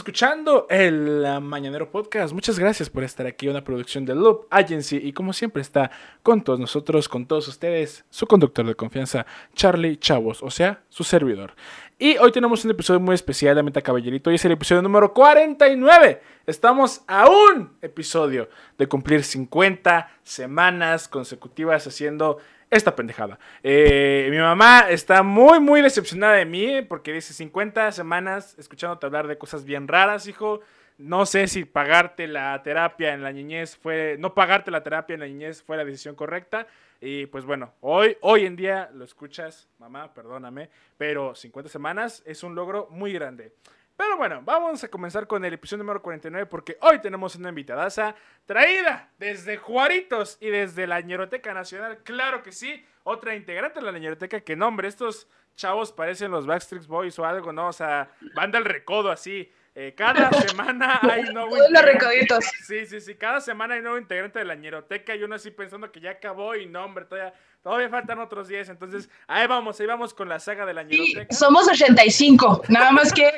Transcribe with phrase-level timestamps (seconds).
[0.00, 2.32] escuchando el Mañanero Podcast.
[2.32, 4.96] Muchas gracias por estar aquí, una producción de Loop Agency.
[4.96, 5.90] Y como siempre está
[6.22, 11.04] con todos nosotros, con todos ustedes, su conductor de confianza, Charlie Chavos, o sea, su
[11.04, 11.52] servidor.
[11.98, 15.12] Y hoy tenemos un episodio muy especial de Meta Caballerito y es el episodio número
[15.12, 16.22] 49.
[16.46, 18.48] Estamos a un episodio
[18.78, 22.38] de cumplir 50 semanas consecutivas haciendo
[22.70, 23.38] esta pendejada.
[23.62, 29.26] Eh, mi mamá está muy, muy decepcionada de mí porque dice 50 semanas escuchándote hablar
[29.26, 30.60] de cosas bien raras, hijo.
[30.96, 35.20] No sé si pagarte la terapia en la niñez fue, no pagarte la terapia en
[35.20, 36.66] la niñez fue la decisión correcta.
[37.00, 42.42] Y pues bueno, hoy, hoy en día lo escuchas, mamá, perdóname, pero 50 semanas es
[42.42, 43.52] un logro muy grande.
[44.00, 48.14] Pero bueno, vamos a comenzar con el episodio número 49 porque hoy tenemos una invitadaza
[48.46, 51.98] traída desde Juaritos y desde la Ñeroteca Nacional.
[52.02, 56.86] Claro que sí, otra integrante de la Ñeroteca que nombre, estos chavos parecen los Backstreet
[56.86, 57.68] Boys o algo, ¿no?
[57.68, 59.52] O sea, banda al recodo así.
[59.74, 62.42] Eh, cada semana hay nuevo Todos los recoditos.
[62.66, 63.16] Sí, sí, sí.
[63.16, 66.56] Cada semana hay nuevo integrante de la ñeroteca y uno así pensando que ya acabó
[66.56, 68.70] y no, hombre, todavía, todavía faltan otros 10.
[68.70, 71.34] Entonces, ahí vamos, ahí vamos con la saga de la Sí, ñeroteca.
[71.34, 73.30] somos 85, nada más que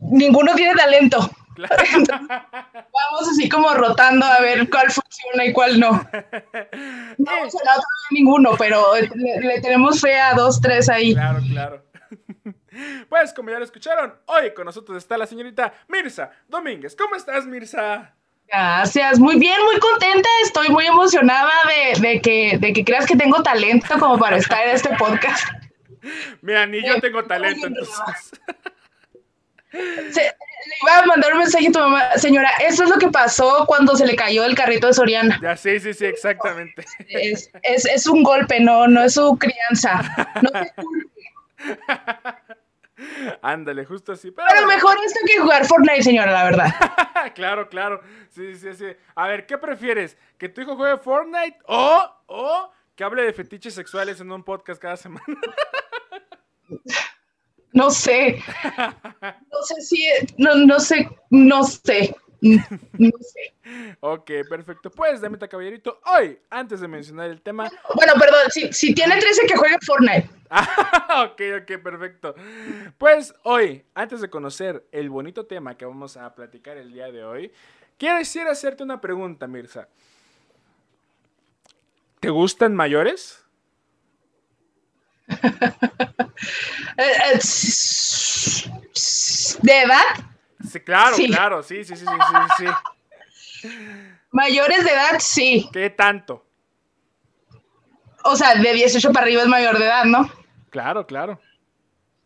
[0.00, 1.30] ninguno tiene talento.
[1.54, 1.74] Claro.
[2.28, 5.90] Vamos así como rotando a ver cuál funciona y cuál no.
[7.18, 11.14] No funciona todavía ninguno, pero le, le tenemos fe a dos, tres ahí.
[11.14, 11.84] Claro, claro.
[13.08, 16.94] Pues como ya lo escucharon, hoy con nosotros está la señorita Mirza Domínguez.
[16.96, 18.14] ¿Cómo estás, Mirza?
[18.46, 20.28] Gracias, muy bien, muy contenta.
[20.44, 24.66] Estoy muy emocionada de, de que, de que creas que tengo talento como para estar
[24.66, 25.44] en este podcast.
[26.42, 28.32] Mira, ni yo tengo talento, entonces.
[29.70, 30.20] Se-
[30.66, 33.64] le iba a mandar un mensaje a tu mamá, señora, eso es lo que pasó
[33.66, 35.38] cuando se le cayó el carrito de Soriana.
[35.42, 36.84] Ya, sí, sí, sí, exactamente.
[37.08, 40.02] Es, es, es un golpe, no, no es su crianza.
[40.42, 41.10] No se culpe.
[43.42, 44.30] Ándale, justo así.
[44.30, 46.68] Pero, Pero mejor esto que jugar Fortnite, señora, la verdad.
[47.34, 48.02] claro, claro.
[48.28, 48.86] Sí, sí, sí.
[49.14, 50.18] A ver, ¿qué prefieres?
[50.36, 54.80] ¿Que tu hijo juegue Fortnite o, o que hable de fetiches sexuales en un podcast
[54.80, 55.24] cada semana?
[57.72, 58.42] No sé.
[59.52, 60.06] No sé si.
[60.38, 61.08] No, no sé.
[61.28, 62.14] No sé.
[62.40, 63.96] No sé.
[64.00, 64.90] ok, perfecto.
[64.90, 67.70] Pues, Damita Caballerito, hoy, antes de mencionar el tema.
[67.94, 70.30] Bueno, perdón, si, si tiene 13 que juegue Fortnite.
[70.48, 72.34] Ah, ok, ok, perfecto.
[72.98, 77.24] Pues hoy, antes de conocer el bonito tema que vamos a platicar el día de
[77.24, 77.52] hoy,
[77.98, 79.88] quisiera hacerte una pregunta, Mirza.
[82.20, 83.39] ¿Te gustan mayores?
[86.96, 87.38] Eh, eh,
[89.62, 90.02] ¿De edad?
[90.68, 91.26] Sí, claro, Sí.
[91.28, 92.12] claro, sí, sí, sí, sí,
[92.58, 92.66] sí,
[93.62, 93.68] sí.
[94.32, 95.68] Mayores de edad, sí.
[95.72, 96.44] ¿Qué tanto?
[98.24, 100.30] O sea, de 18 para arriba es mayor de edad, ¿no?
[100.70, 101.40] Claro, claro.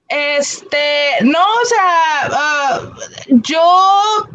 [0.08, 2.92] Este, no, o sea, ah,
[3.28, 4.28] yo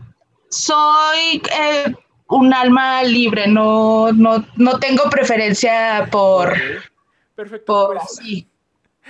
[0.50, 1.94] soy eh,
[2.28, 6.54] un alma libre, no, no, no tengo preferencia por,
[7.36, 7.66] Perfecto.
[7.66, 8.50] por pues, así.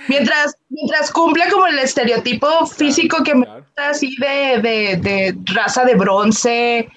[0.08, 3.60] Mientras, mientras cumpla como el estereotipo físico que me claro.
[3.62, 6.88] gusta así de, de, de raza de bronce,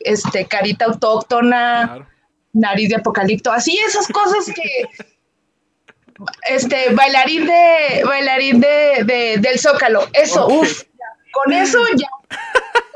[0.00, 2.06] este, carita autóctona, claro.
[2.52, 4.88] nariz de apocalipto, así esas cosas que
[6.50, 10.52] este bailarín de bailarín de, de- del zócalo, eso, Ok.
[10.62, 10.82] uff,
[11.32, 12.08] con eso ya,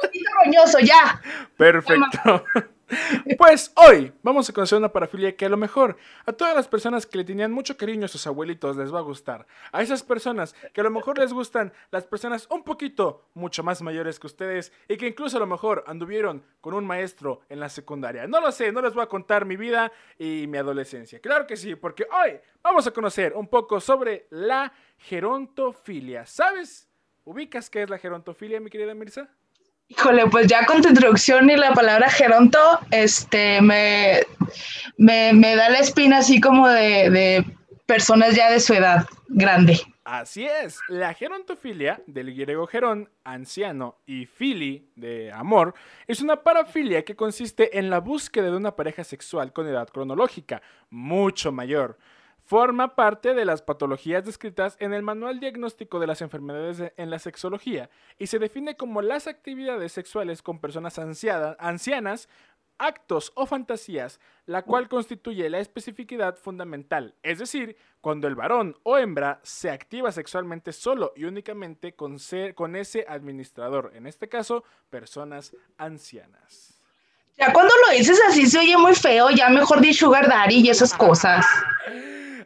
[0.02, 1.20] Poquito roñoso, ya.
[1.56, 2.44] Perfecto.
[3.38, 7.06] Pues hoy vamos a conocer una parafilia que a lo mejor a todas las personas
[7.06, 9.46] que le tenían mucho cariño a sus abuelitos les va a gustar.
[9.72, 13.82] A esas personas que a lo mejor les gustan las personas un poquito mucho más
[13.82, 17.68] mayores que ustedes y que incluso a lo mejor anduvieron con un maestro en la
[17.68, 18.26] secundaria.
[18.26, 21.20] No lo sé, no les voy a contar mi vida y mi adolescencia.
[21.20, 26.26] Claro que sí, porque hoy vamos a conocer un poco sobre la gerontofilia.
[26.26, 26.88] ¿Sabes?
[27.24, 29.28] ¿Ubicas qué es la gerontofilia, mi querida Mirza?
[29.96, 32.58] Híjole, pues ya con tu introducción y la palabra geronto,
[32.90, 34.20] este, me,
[34.96, 37.44] me, me da la espina así como de, de
[37.84, 39.78] personas ya de su edad grande.
[40.04, 45.74] Así es, la gerontofilia, del griego gerón, anciano, y fili, de amor,
[46.06, 50.62] es una parafilia que consiste en la búsqueda de una pareja sexual con edad cronológica
[50.90, 51.98] mucho mayor.
[52.44, 57.08] Forma parte de las patologías descritas en el Manual Diagnóstico de las Enfermedades de- en
[57.08, 62.28] la Sexología y se define como las actividades sexuales con personas ancianas,
[62.78, 68.98] actos o fantasías, la cual constituye la especificidad fundamental, es decir, cuando el varón o
[68.98, 72.16] hembra se activa sexualmente solo y únicamente con
[72.74, 76.81] ese administrador, en este caso, personas ancianas.
[77.36, 80.70] Ya cuando lo dices así se oye muy feo, ya mejor di sugar daddy y
[80.70, 81.46] esas cosas.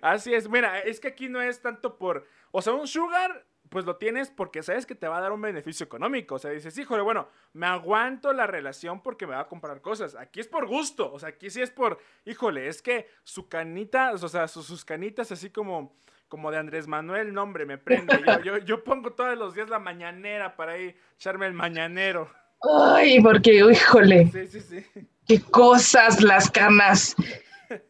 [0.00, 3.84] Así es, mira, es que aquí no es tanto por, o sea, un sugar, pues
[3.84, 6.36] lo tienes porque sabes que te va a dar un beneficio económico.
[6.36, 10.14] O sea, dices, híjole, bueno, me aguanto la relación porque me va a comprar cosas.
[10.14, 14.12] Aquí es por gusto, o sea, aquí sí es por, híjole, es que su canita,
[14.12, 15.96] o sea, sus, canitas así como,
[16.28, 18.18] como de Andrés Manuel, nombre, me prende.
[18.44, 22.30] Yo, yo, pongo todos los días la mañanera para ir echarme el mañanero.
[22.62, 24.30] Ay, porque, híjole.
[24.32, 24.84] Sí, sí, sí.
[25.26, 27.16] Qué cosas las canas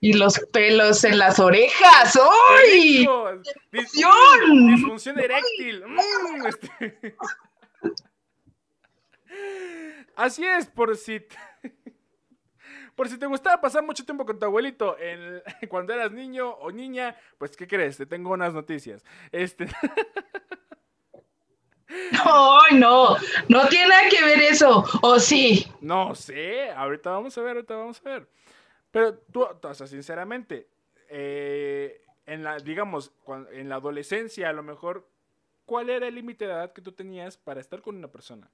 [0.01, 2.19] y los pelos en las orejas.
[2.59, 3.07] ¡Ay!
[3.73, 4.75] Disfunción.
[4.75, 5.85] Disfunción eréctil.
[5.87, 7.17] Mm, este.
[10.17, 11.37] Así es, por si te...
[12.97, 14.97] por si te gustaba pasar mucho tiempo con tu abuelito
[15.69, 17.99] cuando eras niño o niña, pues ¿qué crees?
[17.99, 19.05] Te tengo unas noticias.
[19.31, 19.69] Este
[22.13, 23.17] No, no,
[23.49, 25.67] no tiene nada que ver eso, ¿o sí?
[25.81, 28.29] No sé, ahorita vamos a ver, ahorita vamos a ver.
[28.91, 30.69] Pero tú, o sea, sinceramente,
[31.09, 33.13] eh, en la, digamos,
[33.53, 35.09] en la adolescencia, a lo mejor,
[35.65, 38.51] ¿cuál era el límite de edad que tú tenías para estar con una persona?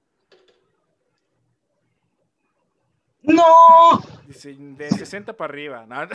[3.22, 4.02] No.
[4.26, 6.02] De 60 para arriba, ¿no?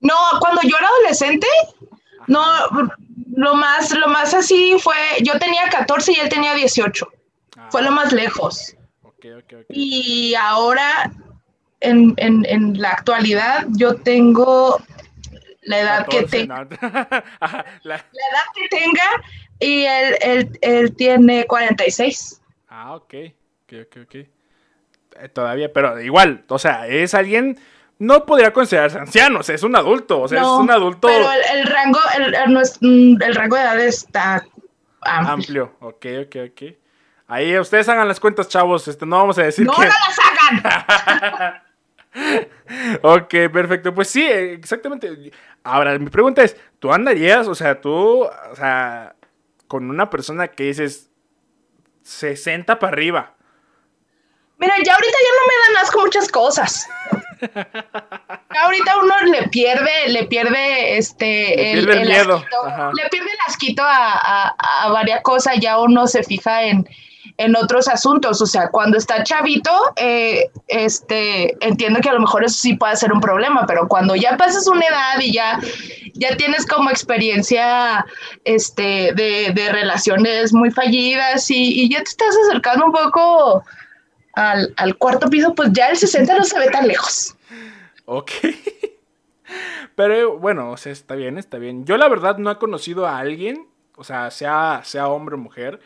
[0.00, 1.46] no, cuando yo era adolescente,
[2.26, 2.42] no,
[3.34, 7.08] lo más, lo más así fue, yo tenía 14 y él tenía 18.
[7.70, 7.92] fue lo ah.
[7.92, 8.76] más lejos.
[9.02, 9.76] Okay, okay, okay.
[9.76, 11.10] Y ahora,
[11.80, 14.80] en, en, en, la actualidad, yo tengo
[15.62, 16.68] la edad que tenga.
[17.82, 17.94] la...
[17.96, 19.02] edad que tenga
[19.60, 22.40] y él, él, él, tiene 46.
[22.68, 23.14] Ah, ok,
[23.64, 24.14] ok, ok, ok.
[24.14, 27.58] Eh, todavía, pero igual, o sea, es alguien
[27.98, 31.08] no podría considerarse anciano, o sea, es un adulto, o sea, es un adulto.
[31.08, 32.32] Pero el, rango, el,
[32.80, 34.44] mm, el, rango de edad está
[35.00, 35.32] amplio.
[35.32, 35.76] amplio.
[35.80, 36.62] Ok, ok, ok.
[37.26, 38.88] Ahí ustedes hagan las cuentas, chavos.
[38.88, 39.80] Este, no vamos a decir ¡No, que.
[39.80, 40.18] ¡No las
[40.62, 41.62] hagan!
[43.02, 43.94] ok, perfecto.
[43.94, 45.32] Pues sí, exactamente.
[45.62, 49.14] Ahora, mi pregunta es: ¿tú andarías, o sea, tú, o sea,
[49.66, 51.10] con una persona que dices
[52.02, 53.34] 60 para arriba?
[54.56, 56.88] Mira, ya ahorita ya no me dan asco muchas cosas.
[58.62, 62.44] Ahorita uno le pierde, le pierde este el, miedo.
[62.94, 66.88] le pierde el asquito a, a, varias cosas, ya uno se fija en,
[67.38, 68.42] en otros asuntos.
[68.42, 72.96] O sea, cuando está chavito, eh, este, entiendo que a lo mejor eso sí puede
[72.96, 75.58] ser un problema, pero cuando ya pasas una edad y ya,
[76.14, 78.04] ya tienes como experiencia
[78.44, 83.64] este, de, de relaciones muy fallidas y, y, ya te estás acercando un poco
[84.38, 87.36] al, cuarto piso, pues ya el 60 no se ve tan lejos.
[88.04, 88.30] Ok.
[89.94, 91.84] Pero bueno, o sea, está bien, está bien.
[91.84, 95.80] Yo la verdad no he conocido a alguien, o sea, sea, sea hombre o mujer,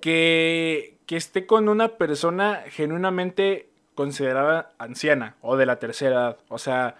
[0.00, 6.38] que, que esté con una persona genuinamente considerada anciana o de la tercera edad.
[6.48, 6.96] O sea...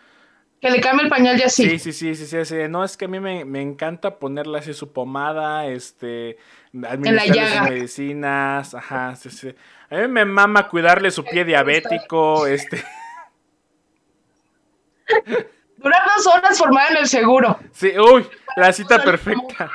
[0.61, 1.79] Que le cambie el pañal ya sí.
[1.79, 4.75] Sí, sí, sí, sí, sí, No, es que a mí me, me encanta ponerle así
[4.75, 6.37] su pomada, este,
[6.83, 9.55] administrar medicinas, ajá, sí, sí.
[9.91, 12.85] A mí me mama cuidarle su pie diabético, este.
[15.77, 17.59] Durar dos horas formada en el seguro.
[17.73, 19.71] Sí, uy, la cita perfecta.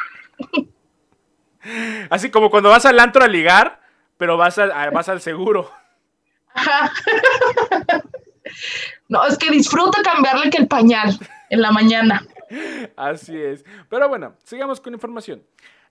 [2.09, 3.81] Así como cuando vas al antro a ligar,
[4.17, 4.56] pero vas,
[4.94, 5.71] vas al seguro.
[6.53, 6.91] Ajá.
[9.07, 11.18] No, es que disfruta cambiarle que el pañal
[11.50, 12.25] en la mañana.
[12.95, 13.65] Así es.
[13.89, 15.44] Pero bueno, sigamos con información.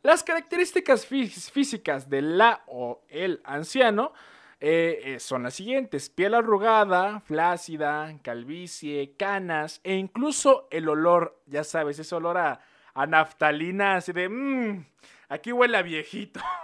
[0.05, 4.13] Las características físicas de la o el anciano
[4.61, 11.65] eh, eh, son las siguientes: piel arrugada, flácida, calvicie, canas e incluso el olor, ya
[11.65, 12.61] sabes, ese olor a,
[13.09, 14.85] naftalina, así de, mmm,
[15.31, 16.39] aquí huele viejito.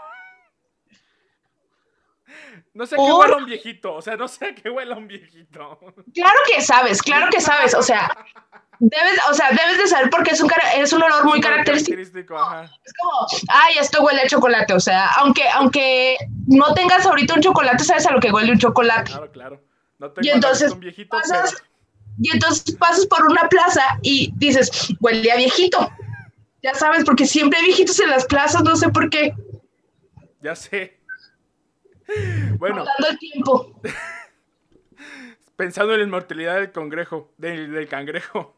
[2.75, 5.09] No sé a qué huele un viejito, o sea, no sé a qué huele un
[5.09, 5.79] viejito.
[6.15, 8.11] Claro que sabes, claro que sabes, o sea,
[8.79, 12.01] debes, o sea, debes de saber porque es un, es un olor muy característico.
[12.01, 17.43] Es como, ay, esto huele a chocolate, o sea, aunque, aunque no tengas ahorita un
[17.43, 19.11] chocolate, sabes a lo que huele un chocolate.
[19.11, 19.65] Claro, claro.
[19.99, 21.63] No tengo y entonces un viejito, pasas,
[22.23, 25.91] y entonces pasas por una plaza y dices, huele a viejito.
[26.63, 29.35] Ya sabes, porque siempre hay viejitos en las plazas, no sé por qué.
[30.43, 31.00] Ya sé.
[32.59, 32.85] Bueno.
[33.09, 33.81] el tiempo.
[35.57, 38.57] Pensando en la inmortalidad del congrejo, del, cangrejo.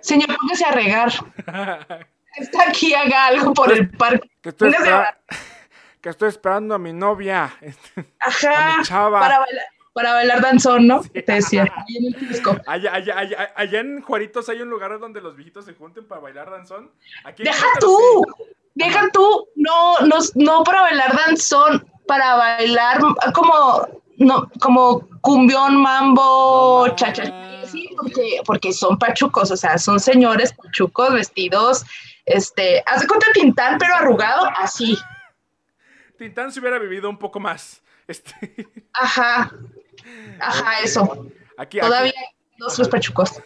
[0.00, 1.12] Señor, póngase a regar.
[2.36, 4.30] Está aquí, haga algo por el parque.
[4.42, 4.50] Que
[6.10, 7.52] estoy, esperando a mi novia.
[8.20, 8.82] Ajá.
[8.88, 9.64] Para bailar,
[9.94, 11.02] para bailar danzón, ¿no?
[11.02, 11.62] Te decía.
[11.62, 15.64] Ahí en el allá, allá, allá, allá, en Juaritos hay un lugar donde los viejitos
[15.64, 16.92] se junten para bailar danzón.
[17.38, 18.22] ¡Deja tú!
[18.76, 23.00] Deja tú, no, no, no para bailar danzón, para bailar
[23.32, 27.24] como, no, como cumbión, mambo, chacha.
[27.66, 31.84] Sí, porque, porque son pachucos, o sea, son señores pachucos vestidos,
[32.26, 34.96] este, hace cuenta Tintán, pero arrugado, así.
[36.18, 37.82] Tintán se hubiera vivido un poco más.
[38.08, 38.32] Este.
[38.92, 39.50] Ajá,
[40.38, 41.26] ajá, eso.
[41.58, 42.12] Aquí, Todavía
[42.56, 43.42] dos, tres pachucos.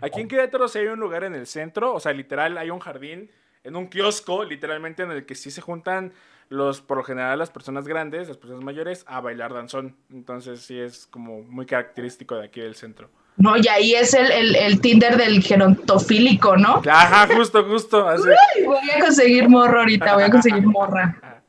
[0.00, 2.80] Aquí en Querétaro sí hay un lugar en el centro, o sea, literal hay un
[2.80, 3.30] jardín,
[3.64, 6.12] en un kiosco, literalmente en el que sí se juntan
[6.48, 9.96] los, por lo general, las personas grandes, las personas mayores, a bailar danzón.
[10.12, 13.08] Entonces sí es como muy característico de aquí del centro.
[13.36, 16.82] No, y ahí es el, el, el Tinder del gerontofílico, ¿no?
[16.90, 18.06] Ajá, justo, justo.
[18.08, 18.22] así.
[18.58, 21.42] Uy, voy a conseguir morro ahorita, voy a conseguir morra.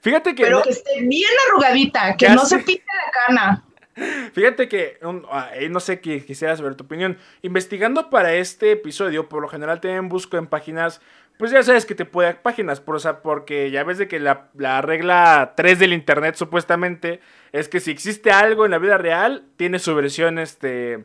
[0.00, 0.42] Fíjate que.
[0.44, 3.64] Pero no- que esté bien arrugadita, que no se pinte la cana.
[4.32, 7.18] Fíjate que, un- ah, no sé, que quisiera saber tu opinión.
[7.42, 11.00] Investigando para este episodio, por lo general también busco en páginas,
[11.38, 14.18] pues ya sabes que te puede páginas, por, o sea, porque ya ves de que
[14.18, 17.20] la, la regla 3 del internet supuestamente
[17.52, 21.04] es que si existe algo en la vida real, tiene su versión, este,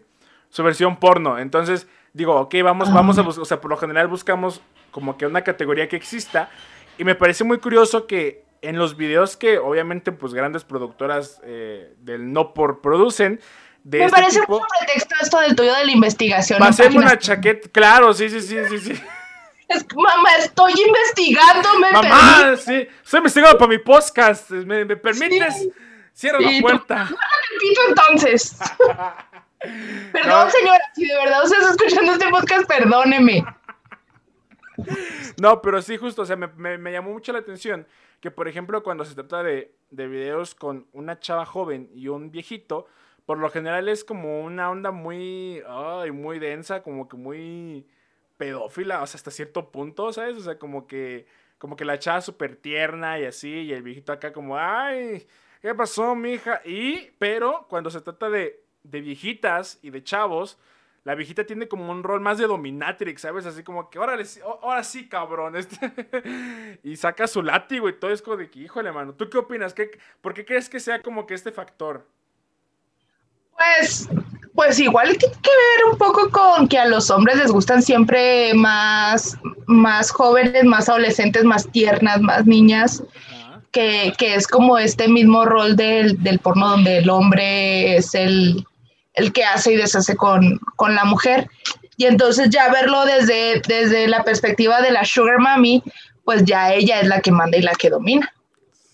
[0.50, 1.38] su versión porno.
[1.38, 5.26] Entonces, digo, ok, vamos, vamos a buscar, o sea, por lo general buscamos como que
[5.28, 6.50] una categoría que exista.
[6.98, 11.94] Y me parece muy curioso que en los videos que obviamente pues grandes productoras eh,
[12.00, 13.40] del no por producen,
[13.84, 16.74] de Me este parece tipo, mucho pretexto esto del tuyo de la investigación.
[16.74, 19.04] ser una chaqueta, claro, sí, sí, sí, sí, sí.
[19.68, 25.56] Es mamá, estoy investigando, me Mamá, sí, estoy investigando para mi podcast, ¿me, me permites?
[25.58, 25.72] Sí.
[26.14, 27.10] Cierra Sí, la puerta.
[27.90, 28.58] entonces.
[30.12, 30.52] Perdón, No.
[30.52, 33.44] señora, si de verdad usted está escuchando este podcast, perdóneme.
[35.42, 36.48] No, pero sí, justo, o sea, me,
[36.78, 37.88] me- llamó mucho la atención
[38.20, 42.32] que, por ejemplo, cuando se trata de, de videos con una chava joven y un
[42.32, 42.88] viejito,
[43.26, 47.88] por lo general es como una onda muy, ay, muy densa, como que muy
[48.38, 50.38] pedófila, o sea, hasta cierto punto, ¿sabes?
[50.38, 51.26] O sea, como que,
[51.58, 55.26] como que la chava súper tierna y así, y el viejito acá como, ay,
[55.62, 56.62] ¿qué pasó, mija?
[56.66, 60.58] Y, pero cuando se trata de, de viejitas y de chavos,
[61.06, 63.46] la viejita tiene como un rol más de dominatrix, ¿sabes?
[63.46, 64.24] Así como que, órale,
[64.62, 65.56] ahora sí, cabrón.
[65.64, 66.80] Este...
[66.84, 69.74] y saca su látigo y todo es como de que, híjole, mano, ¿tú qué opinas?
[69.74, 72.08] ¿Qué, ¿Por qué crees que sea como que este factor?
[73.58, 74.10] Pues,
[74.56, 78.54] pues igual tiene que ver un poco con que a los hombres les gustan siempre
[78.54, 83.04] más, más jóvenes, más adolescentes, más tiernas, más niñas,
[83.72, 88.66] que, que es como este mismo rol del, del porno donde el hombre es el,
[89.14, 91.50] el que hace y deshace con, con la mujer.
[91.98, 95.84] Y entonces ya verlo desde, desde la perspectiva de la sugar mami,
[96.24, 98.34] pues ya ella es la que manda y la que domina.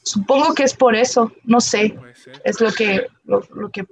[0.04, 1.96] Supongo que es por eso, no sé
[2.44, 3.86] es lo que, lo, lo que,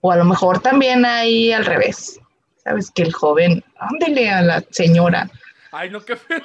[0.00, 2.20] o a lo mejor también hay al revés,
[2.62, 5.30] sabes que el joven, ándele a la señora
[5.70, 6.40] Ay, no, qué feo.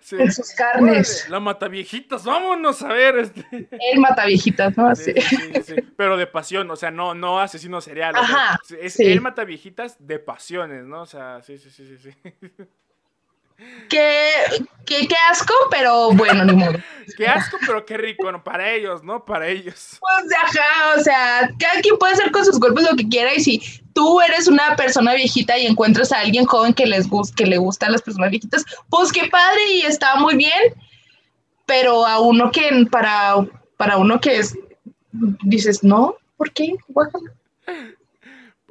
[0.00, 0.16] Sí.
[0.18, 3.18] en sus carnes, La mata viejitas, vámonos a ver.
[3.18, 3.46] Este.
[3.50, 4.94] él mata viejitas, ¿no?
[4.94, 5.74] Sí, sí, sí, sí.
[5.96, 8.14] Pero de pasión, o sea, no, no asesino serial.
[8.16, 9.20] o sea, Ajá, es sí.
[9.20, 11.02] mata viejitas de pasiones, ¿no?
[11.02, 12.10] O sea, sí, sí, sí, sí.
[13.88, 14.30] Qué,
[14.86, 16.72] qué, qué asco, pero bueno, ni modo.
[17.18, 18.42] Qué asco, pero qué rico, ¿no?
[18.42, 19.26] Para ellos, ¿no?
[19.26, 19.98] Para ellos.
[20.00, 23.40] Pues ajá, o sea, cada quien puede hacer con sus cuerpos lo que quiera y
[23.40, 23.60] si
[23.92, 27.58] tú eres una persona viejita y encuentras a alguien joven que les gus- que le
[27.58, 30.74] gustan las personas viejitas, pues qué padre y está muy bien,
[31.66, 33.34] pero a uno que para,
[33.76, 34.56] para uno que es
[35.12, 37.30] dices, "No, ¿por qué?" Guácala.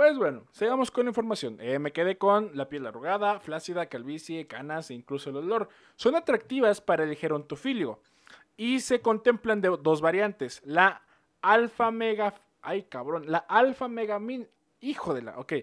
[0.03, 1.59] Pues bueno, sigamos con la información.
[1.61, 5.69] Eh, me quedé con la piel arrugada, flácida, calvicie, canas e incluso el olor.
[5.95, 8.01] Son atractivas para el gerontofilio
[8.57, 10.61] y se contemplan de dos variantes.
[10.65, 11.03] La
[11.41, 12.33] alfa mega...
[12.61, 13.31] Ay, cabrón.
[13.31, 14.45] La alfa megamin...
[14.81, 15.39] Hijo de la...
[15.39, 15.53] Ok.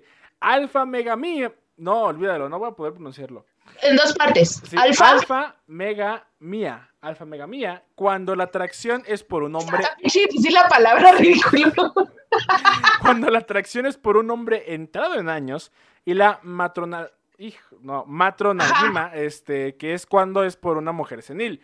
[0.40, 1.54] Alfa megamia...
[1.76, 3.44] No, olvídalo, no voy a poder pronunciarlo.
[3.82, 4.62] En dos partes.
[4.64, 6.90] Sí, Alfa, alfa megamia.
[7.02, 7.84] Alfa megamia.
[7.94, 9.84] Cuando la atracción es por un hombre...
[10.06, 11.92] sí, sí, la palabra ridículo.
[13.00, 15.72] Cuando la atracción es por un hombre entrado en años
[16.04, 21.60] y la matronal, hijo, no, matronalgima, este, que es cuando es por una mujer senil.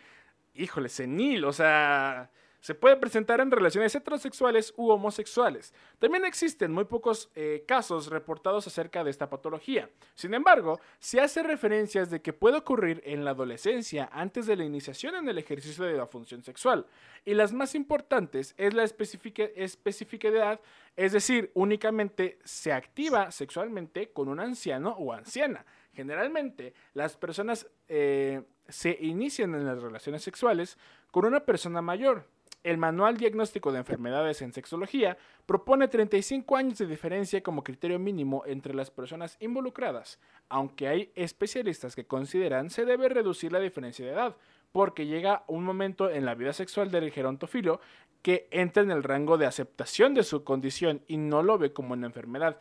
[0.53, 2.31] Híjole, senil, o sea,
[2.67, 5.73] se puede presentar en relaciones heterosexuales u homosexuales.
[5.99, 9.89] También existen muy pocos eh, casos reportados acerca de esta patología.
[10.15, 14.65] Sin embargo, se hace referencias de que puede ocurrir en la adolescencia antes de la
[14.65, 16.85] iniciación en el ejercicio de la función sexual.
[17.23, 20.59] Y las más importantes es la especificidad,
[20.97, 25.65] es decir, únicamente se activa sexualmente con un anciano o anciana.
[25.93, 30.77] Generalmente, las personas eh, se inician en las relaciones sexuales
[31.11, 32.25] con una persona mayor.
[32.63, 38.43] El Manual Diagnóstico de Enfermedades en Sexología propone 35 años de diferencia como criterio mínimo
[38.45, 44.11] entre las personas involucradas, aunque hay especialistas que consideran se debe reducir la diferencia de
[44.11, 44.35] edad,
[44.71, 47.79] porque llega un momento en la vida sexual del gerontofilo
[48.21, 51.93] que entra en el rango de aceptación de su condición y no lo ve como
[51.93, 52.57] una enfermedad.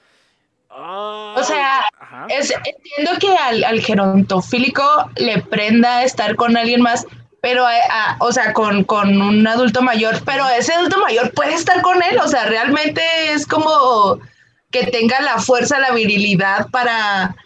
[0.68, 1.88] o sea,
[2.28, 4.84] entiendo que al, gerontofílico
[5.16, 7.06] le prenda estar con alguien más,
[7.46, 7.78] pero, eh,
[8.18, 12.18] o sea, con, con, un adulto mayor, pero ese adulto mayor puede estar con él,
[12.18, 13.00] o sea, realmente
[13.30, 14.18] es como
[14.72, 17.36] que tenga la fuerza, la virilidad para,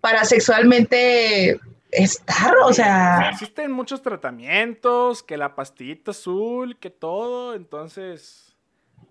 [0.00, 3.28] para sexualmente estar, o sea...
[3.30, 8.56] Existen muchos tratamientos, que la pastillita azul, que todo, entonces,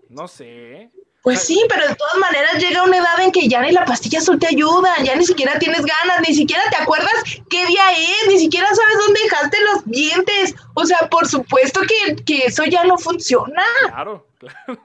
[0.09, 0.89] no sé.
[1.21, 4.19] Pues sí, pero de todas maneras llega una edad en que ya ni la pastilla
[4.19, 7.13] azul te ayuda, ya ni siquiera tienes ganas, ni siquiera te acuerdas
[7.47, 10.55] qué día es, ni siquiera sabes dónde dejaste los dientes.
[10.73, 13.63] O sea, por supuesto que, que eso ya no funciona.
[13.87, 14.81] Claro, claro.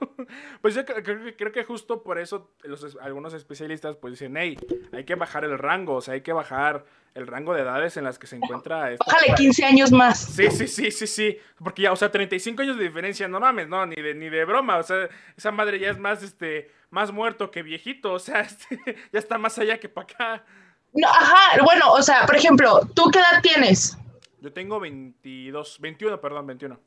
[0.61, 4.59] Pues yo creo, que justo por eso los, algunos especialistas pues dicen, hey,
[4.93, 6.85] hay que bajar el rango, o sea, hay que bajar
[7.17, 8.93] el rango de edades en las que se encuentra.
[8.93, 10.19] Esta Bájale 15 años más.
[10.19, 11.39] Sí, sí, sí, sí, sí.
[11.59, 14.45] Porque ya, o sea, 35 años de diferencia, no mames, no, ni de, ni de
[14.45, 14.77] broma.
[14.77, 18.13] O sea, esa madre ya es más, este, más muerto que viejito.
[18.13, 18.79] O sea, este,
[19.13, 20.45] ya está más allá que para acá.
[20.93, 23.97] No, ajá, bueno, o sea, por ejemplo, ¿tú qué edad tienes?
[24.41, 26.79] Yo tengo 22, 21, perdón, 21.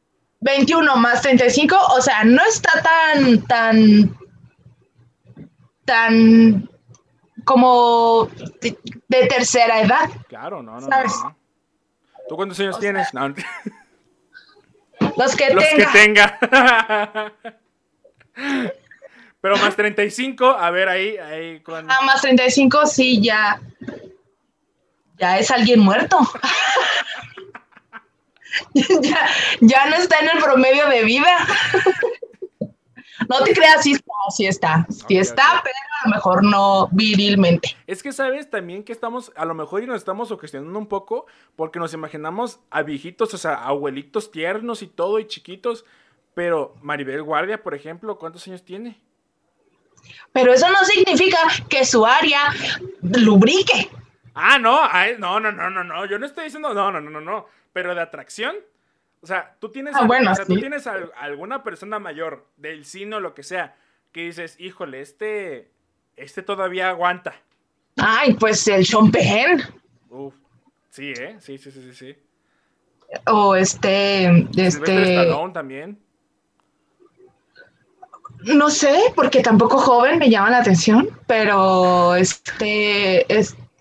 [0.41, 4.17] 21 más 35, o sea, no está tan, tan,
[5.85, 6.69] tan
[7.49, 8.29] como
[8.61, 10.07] de, tercera edad.
[10.27, 11.35] Claro, no, no, no,
[12.27, 13.11] ¿Tú cuántos años tienes?
[13.11, 13.29] No.
[15.17, 16.37] Los que Los que tenga.
[19.41, 23.59] Pero más 35, a ver ahí, ahí Ah, más 35, sí, ya.
[25.17, 26.19] Ya es alguien muerto.
[28.75, 29.27] ya,
[29.61, 31.31] ya no está en el promedio de vida.
[33.29, 37.77] No te creas, sí está, sí está, sí está, pero a lo mejor no virilmente.
[37.85, 41.27] Es que sabes también que estamos, a lo mejor y nos estamos cuestionando un poco,
[41.55, 45.85] porque nos imaginamos a viejitos, o sea, abuelitos tiernos y todo, y chiquitos,
[46.33, 48.99] pero Maribel Guardia, por ejemplo, ¿cuántos años tiene?
[50.33, 51.37] Pero eso no significa
[51.69, 52.41] que su área
[53.01, 53.89] lubrique.
[54.33, 54.87] Ah, no,
[55.19, 57.93] no, no, no, no, no, yo no estoy diciendo, no, no, no, no, no, pero
[57.93, 58.55] de atracción,
[59.21, 60.07] o sea, tú tienes, ah,
[60.47, 63.75] tú tienes alguna persona mayor del cine o lo que sea
[64.11, 65.71] que dices, híjole, este,
[66.15, 67.35] este todavía aguanta.
[67.97, 69.61] Ay, pues el Sean Penn.
[70.09, 70.33] Uf,
[70.89, 71.37] sí, ¿eh?
[71.39, 72.15] Sí, sí, sí, sí, sí.
[73.27, 75.27] O este, este...
[75.53, 75.99] también.
[78.43, 83.25] No sé, porque tampoco joven me llama la atención, pero este,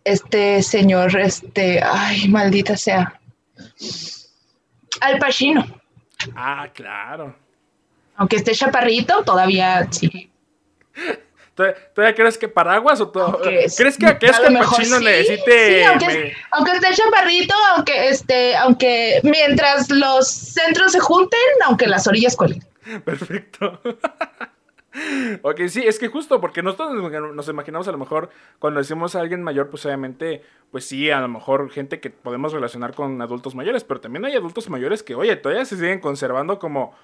[0.05, 3.21] este señor, este, ay, maldita sea.
[5.01, 5.67] Al Pacino.
[6.35, 7.37] Ah, claro.
[8.17, 10.31] Aunque esté chaparrito, todavía sí.
[11.55, 13.41] ¿Todavía crees que paraguas o todo?
[13.43, 15.81] ¿Crees que, que este Pacino necesite.?
[15.81, 22.37] Sí, aunque, esté chaparrito, aunque este, aunque mientras los centros se junten, aunque las orillas
[22.37, 22.65] cuelen.
[23.05, 23.81] Perfecto.
[25.43, 26.93] Ok, sí, es que justo porque nosotros
[27.35, 31.21] nos imaginamos a lo mejor cuando decimos a alguien mayor, pues obviamente, pues sí, a
[31.21, 35.15] lo mejor gente que podemos relacionar con adultos mayores, pero también hay adultos mayores que,
[35.15, 36.95] oye, todavía se siguen conservando como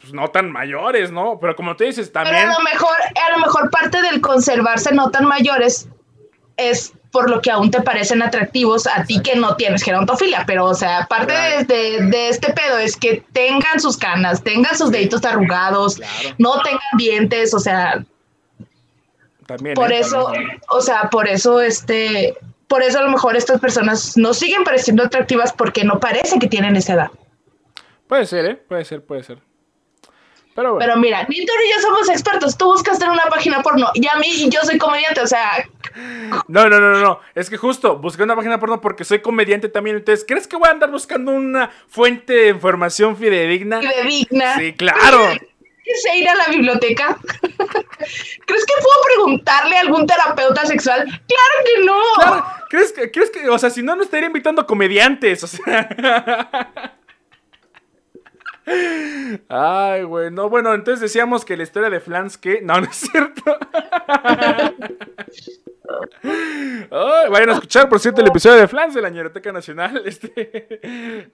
[0.00, 1.38] pues, no tan mayores, ¿no?
[1.40, 2.48] Pero como tú dices, también...
[2.48, 2.96] a lo mejor,
[3.28, 5.88] a lo mejor parte del conservarse no tan mayores
[6.56, 10.64] es por lo que aún te parecen atractivos a ti que no tienes gerontofilia, pero
[10.64, 11.32] o sea, parte
[11.66, 16.00] de, este pedo es que tengan sus canas, tengan sus deditos arrugados,
[16.38, 18.02] no tengan dientes, o sea,
[19.46, 19.98] también, por ¿eh?
[19.98, 20.32] eso,
[20.70, 22.34] o sea, por eso este,
[22.66, 26.46] por eso a lo mejor estas personas no siguen pareciendo atractivas porque no parece que
[26.46, 27.10] tienen esa edad.
[28.08, 28.56] Puede ser, ¿eh?
[28.56, 29.38] Puede ser, puede ser.
[30.54, 32.56] Pero, Pero mira, ni tú ni yo somos expertos.
[32.56, 35.66] Tú buscas en una página porno y a mí yo soy comediante, o sea.
[36.48, 37.20] No, no, no, no.
[37.34, 39.96] Es que justo busqué una página porno porque soy comediante también.
[39.96, 43.80] Entonces, ¿crees que voy a andar buscando una fuente de información fidedigna?
[43.80, 44.56] Fidedigna.
[44.58, 45.18] Sí, claro.
[45.84, 47.18] ¿Qué ir a la biblioteca?
[47.42, 51.04] ¿Crees que puedo preguntarle a algún terapeuta sexual?
[51.04, 52.00] Claro que no.
[52.16, 55.42] Claro, ¿crees que, ¿crees que, o sea, si no, no estaría invitando comediantes?
[55.44, 56.96] O sea.
[59.48, 60.30] Ay, güey.
[60.30, 62.60] No, bueno, entonces decíamos que la historia de Flans que.
[62.62, 63.58] No, no es cierto.
[66.90, 70.02] Ay, vayan a escuchar, por cierto, el episodio de Flans de la Ñeroteca Nacional.
[70.06, 71.30] Este.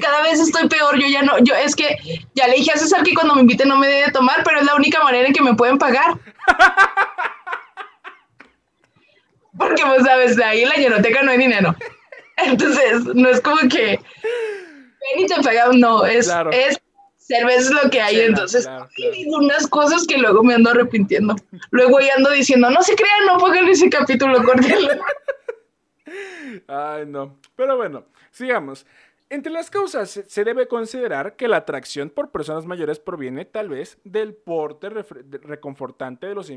[0.00, 0.98] Cada vez estoy peor.
[0.98, 1.38] Yo ya no.
[1.38, 1.96] Yo es que
[2.34, 4.66] ya le dije a César que cuando me invite no me debe tomar, pero es
[4.66, 6.18] la única manera en que me pueden pagar.
[9.56, 11.74] Porque, pues, sabes, ahí en la Ñeroteca no hay dinero.
[12.36, 13.98] Entonces, no es como que
[15.00, 16.80] ven y te pegan, no, es, es
[17.16, 21.36] cerveza es lo que hay, entonces hay unas cosas que luego me ando arrepintiendo.
[21.70, 25.00] Luego ya ando diciendo, no se crean, no pongan ese capítulo, cordial.
[26.66, 27.38] Ay, no.
[27.54, 28.86] Pero bueno, sigamos.
[29.30, 33.98] Entre las causas se debe considerar que la atracción por personas mayores proviene tal vez
[34.02, 36.48] del porte reconfortante de los,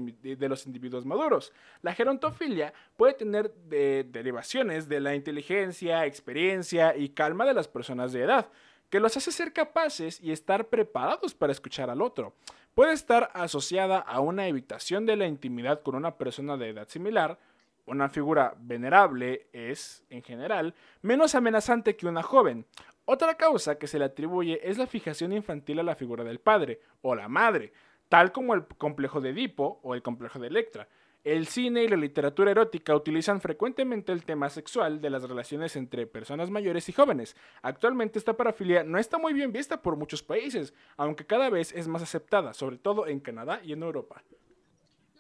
[0.66, 1.52] individuos maduros.
[1.82, 8.24] La gerontofilia puede tener derivaciones de la inteligencia, experiencia y calma de las personas de
[8.24, 8.48] edad,
[8.90, 12.34] que los hace ser capaces y estar preparados para escuchar al otro.
[12.74, 17.38] Puede estar asociada a una evitación de la intimidad con una persona de edad similar,
[17.86, 22.66] una figura venerable es, en general, menos amenazante que una joven.
[23.06, 26.82] Otra causa que se le atribuye es la fijación infantil a la figura del padre
[27.02, 27.74] o la madre,
[28.10, 30.88] tal como el complejo de Edipo o el complejo de Electra.
[31.24, 36.08] El cine y la literatura erótica utilizan frecuentemente el tema sexual de las relaciones entre
[36.08, 37.36] personas mayores y jóvenes.
[37.62, 41.88] Actualmente esta parafilia no está muy bien vista por muchos países, aunque cada vez es
[41.88, 44.24] más aceptada, sobre todo en Canadá y en Europa.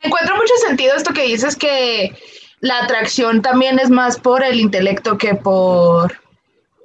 [0.01, 2.17] Encuentro mucho sentido esto que dices que
[2.61, 6.13] la atracción también es más por el intelecto que por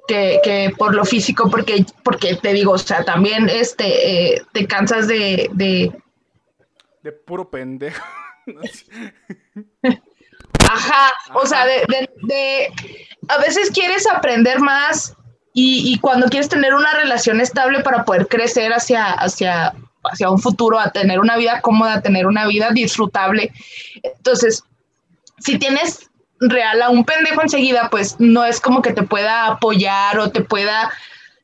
[0.07, 5.09] que, por lo físico, porque, porque te digo, o sea, también este, eh, te cansas
[5.09, 5.93] de, de...
[7.03, 8.05] De puro pendejo.
[10.71, 12.73] Ajá, o sea, de, de,
[13.29, 15.15] a veces quieres aprender más
[15.53, 20.39] y, y, cuando quieres tener una relación estable para poder crecer hacia, hacia, hacia un
[20.39, 23.53] futuro, a tener una vida cómoda, a tener una vida disfrutable.
[24.03, 24.65] Entonces,
[25.39, 30.19] si tienes real a un pendejo enseguida, pues no es como que te pueda apoyar
[30.19, 30.91] o te pueda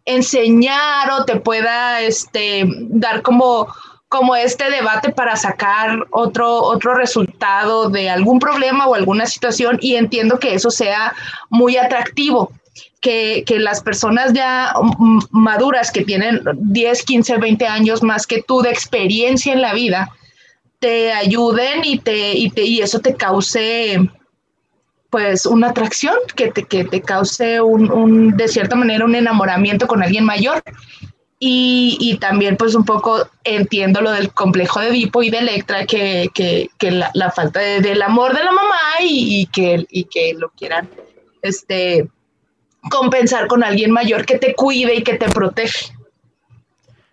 [0.05, 3.68] enseñar o te pueda este, dar como,
[4.09, 9.96] como este debate para sacar otro, otro resultado de algún problema o alguna situación y
[9.96, 11.14] entiendo que eso sea
[11.50, 12.52] muy atractivo.
[13.02, 14.72] Que, que las personas ya
[15.31, 20.12] maduras que tienen 10, 15, 20 años más que tú de experiencia en la vida,
[20.83, 24.01] te ayuden y, te, y, te, y eso te cause
[25.11, 30.03] pues una atracción, que te, que te cause un, de cierta manera un enamoramiento con
[30.03, 30.61] alguien mayor.
[31.38, 35.87] Y, y, también pues un poco entiendo lo del complejo de Edipo y de Electra,
[35.87, 40.05] que, que, que la, la, falta del amor de la mamá y, y, que, y
[40.05, 40.88] que lo quieran
[41.42, 42.09] este,
[42.90, 45.92] compensar con alguien mayor que te cuide y que te protege.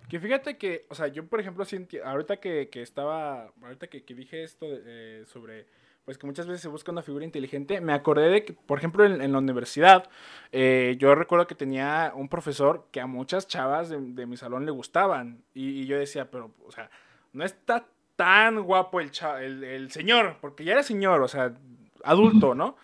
[0.09, 1.63] Que fíjate que, o sea, yo por ejemplo,
[2.03, 5.67] ahorita que, que estaba, ahorita que, que dije esto eh, sobre,
[6.03, 9.05] pues que muchas veces se busca una figura inteligente, me acordé de que, por ejemplo,
[9.05, 10.09] en, la universidad,
[10.51, 14.71] eh, yo recuerdo que tenía un profesor que a muchas chavas de, mi salón le
[14.71, 15.43] gustaban.
[15.53, 16.89] Y, yo decía, pero, o sea,
[17.31, 21.53] no está tan guapo el, el, el señor, porque ya era señor, o sea,
[22.03, 22.75] adulto, ¿no?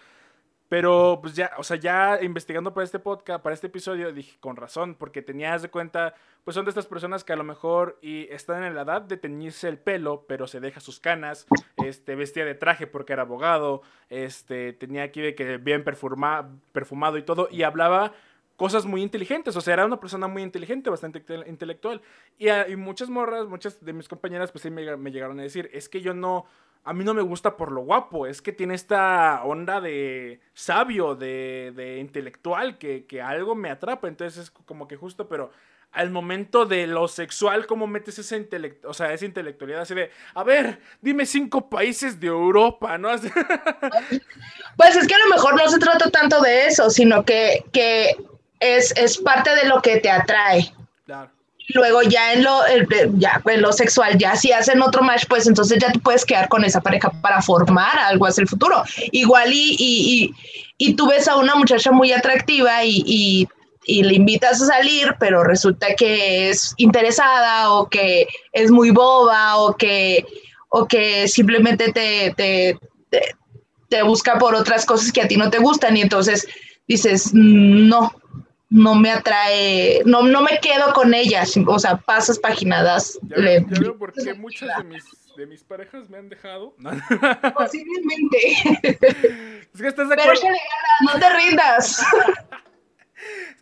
[0.67, 4.55] Pero pues ya, o sea, ya investigando para este podcast, para este episodio, dije con
[4.55, 8.31] razón, porque tenías de cuenta, pues son de estas personas que a lo mejor y
[8.31, 11.47] están en la edad de teñirse el pelo, pero se deja sus canas,
[11.83, 17.23] este, vestía de traje porque era abogado, este, tenía aquí de que bien perfumado y
[17.23, 18.13] todo, y hablaba
[18.55, 22.01] cosas muy inteligentes, o sea, era una persona muy inteligente, bastante intelectual.
[22.37, 25.69] Y, y muchas morras, muchas de mis compañeras, pues sí me, me llegaron a decir,
[25.73, 26.45] es que yo no
[26.85, 31.15] a mí no me gusta por lo guapo, es que tiene esta onda de sabio,
[31.15, 35.49] de, intelectual, que, algo me atrapa, entonces es como que justo, pero
[35.95, 38.35] al momento de lo sexual, ¿cómo metes esa,
[38.83, 43.09] o sea, esa intelectualidad así de, a ver, dime cinco países de Europa, ¿no?
[44.77, 48.17] pues es que a lo mejor no se trata tanto de eso, sino que, que
[48.59, 50.69] es, es parte de lo que te atrae.
[51.05, 51.31] Claro.
[51.69, 52.59] Luego ya en lo,
[53.17, 56.47] ya en lo sexual, ya si hacen otro match, pues entonces ya te puedes quedar
[56.47, 58.83] con esa pareja para formar algo hacia el futuro.
[59.11, 60.33] Igual y, y,
[60.77, 63.47] y, tú ves a una muchacha muy atractiva y,
[63.85, 69.57] y, le invitas a salir, pero resulta que es interesada o que es muy boba
[69.57, 70.25] o que,
[70.69, 72.79] o que simplemente te, te,
[73.89, 76.47] te busca por otras cosas que a ti no te gustan y entonces
[76.87, 78.11] dices, no,
[78.69, 83.17] no me atrae, no, no me quedo con ellas, o sea, pasas paginadas.
[83.23, 83.95] Ya, le, ya veo
[84.37, 85.03] muchas de mis,
[85.37, 86.75] de mis parejas me han dejado.
[87.57, 88.37] Posiblemente.
[89.73, 90.41] Es que estás de acuerdo.
[90.41, 92.03] Pero no te rindas.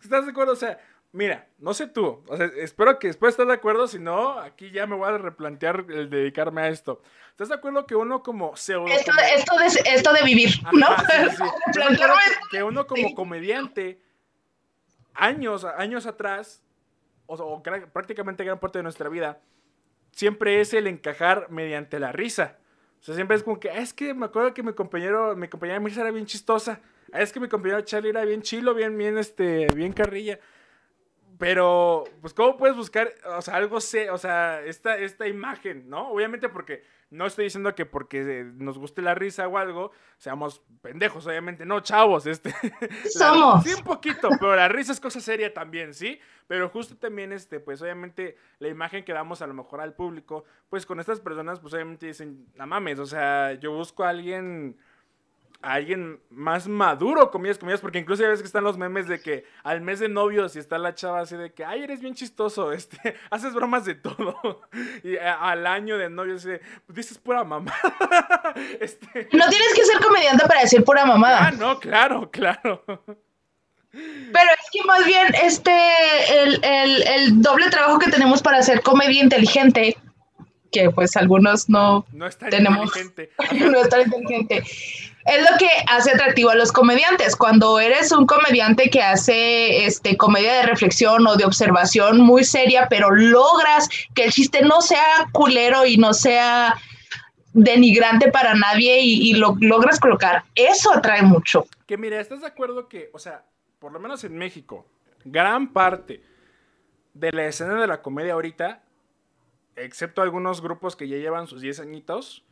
[0.03, 0.79] estás de acuerdo, o sea,
[1.11, 4.71] mira, no sé tú, o sea, espero que después estés de acuerdo, si no, aquí
[4.71, 7.01] ya me voy a replantear el dedicarme a esto.
[7.31, 8.87] ¿Estás de acuerdo que uno como pseudo...
[8.87, 10.87] Esto, esto, de, esto de vivir, ¿no?
[10.97, 11.81] Sí, sí.
[12.51, 13.99] que uno como comediante
[15.13, 16.61] años, años atrás,
[17.25, 19.39] o, prácticamente gran parte de nuestra vida,
[20.11, 22.57] siempre es el encajar mediante la risa.
[23.01, 25.47] O sea, siempre es como que, ah, es que me acuerdo que mi compañero, mi
[25.47, 26.79] compañera Mirza era bien chistosa.
[27.11, 30.39] Es que mi compañero Charlie era bien chilo, bien, bien, este, bien carrilla.
[31.39, 36.09] Pero, pues, ¿cómo puedes buscar, o sea, algo, sé, o sea, esta, esta imagen, ¿no?
[36.09, 41.27] Obviamente porque no estoy diciendo que porque nos guste la risa o algo, seamos pendejos,
[41.27, 42.53] obviamente, no, chavos, este.
[43.09, 43.63] Somos.
[43.63, 46.19] sí, un poquito, pero la risa es cosa seria también, ¿sí?
[46.47, 50.45] Pero justo también, este, pues, obviamente, la imagen que damos a lo mejor al público,
[50.69, 54.77] pues, con estas personas, pues, obviamente dicen, no mames, o sea, yo busco a alguien
[55.63, 59.21] a alguien más maduro, comillas, comillas, porque incluso ya ves que están los memes de
[59.21, 62.13] que al mes de novios y está la chava así de que, ay, eres bien
[62.13, 64.62] chistoso, este, haces bromas de todo.
[65.04, 66.47] Y al año de novios
[66.88, 67.76] dices pura mamada.
[68.80, 69.30] este...
[69.32, 71.47] No tienes que ser comediante para decir pura mamada.
[71.47, 72.84] Ah, no, claro, claro.
[73.91, 75.71] Pero es que más bien este,
[76.30, 79.95] el, el, el doble trabajo que tenemos para hacer comedia inteligente
[80.73, 83.30] que pues algunos no, no tenemos, inteligente.
[83.71, 84.63] no es tan inteligente.
[85.25, 87.36] Es lo que hace atractivo a los comediantes.
[87.36, 92.88] Cuando eres un comediante que hace este, comedia de reflexión o de observación muy seria,
[92.89, 96.75] pero logras que el chiste no sea culero y no sea
[97.53, 101.67] denigrante para nadie y, lo logras colocar, eso atrae mucho.
[101.86, 103.45] Que mira, ¿estás de acuerdo que, o sea,
[103.77, 104.88] por lo menos en México,
[105.23, 106.23] gran parte
[107.13, 108.81] de la escena de la comedia ahorita
[109.75, 112.43] excepto algunos grupos que ya llevan sus 10 añitos,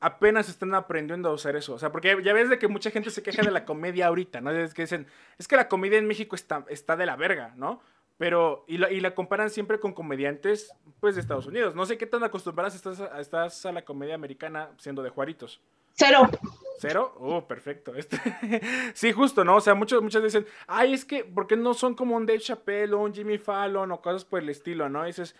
[0.00, 1.74] apenas están aprendiendo a usar eso.
[1.74, 4.40] O sea, porque ya ves de que mucha gente se queja de la comedia ahorita,
[4.40, 4.50] ¿no?
[4.50, 5.06] Es que dicen,
[5.38, 7.80] es que la comedia en México está, está de la verga, ¿no?
[8.16, 11.74] Pero, y la, y la comparan siempre con comediantes, pues, de Estados Unidos.
[11.74, 15.60] No sé qué tan acostumbradas estás, estás a la comedia americana siendo de Juaritos.
[15.94, 16.28] Cero.
[16.78, 17.14] ¿Cero?
[17.18, 17.94] Oh, perfecto.
[17.94, 18.18] Este...
[18.94, 19.56] sí, justo, ¿no?
[19.56, 22.40] O sea, muchos, muchos dicen, ay, es que, ¿por qué no son como un Dave
[22.40, 25.04] Chappelle o un Jimmy Fallon o cosas por el estilo, ¿no?
[25.04, 25.34] Y dices,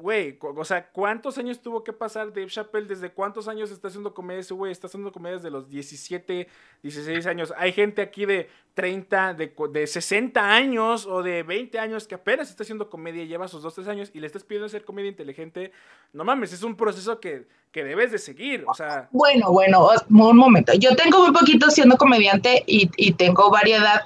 [0.00, 2.86] güey, o sea, ¿cuántos años tuvo que pasar Dave Chappelle?
[2.86, 4.72] ¿Desde cuántos años está haciendo comedia ese güey?
[4.72, 6.48] Está haciendo comedia desde los 17,
[6.82, 7.52] 16 años.
[7.56, 12.50] Hay gente aquí de 30, de, de 60 años o de 20 años que apenas
[12.50, 15.72] está haciendo comedia, lleva sus 2, 3 años y le estás pidiendo hacer comedia inteligente.
[16.12, 19.08] No mames, es un proceso que, que debes de seguir, o sea...
[19.12, 20.72] Bueno, bueno, un momento.
[20.74, 24.00] Yo tengo muy poquito siendo comediante y, y tengo variedad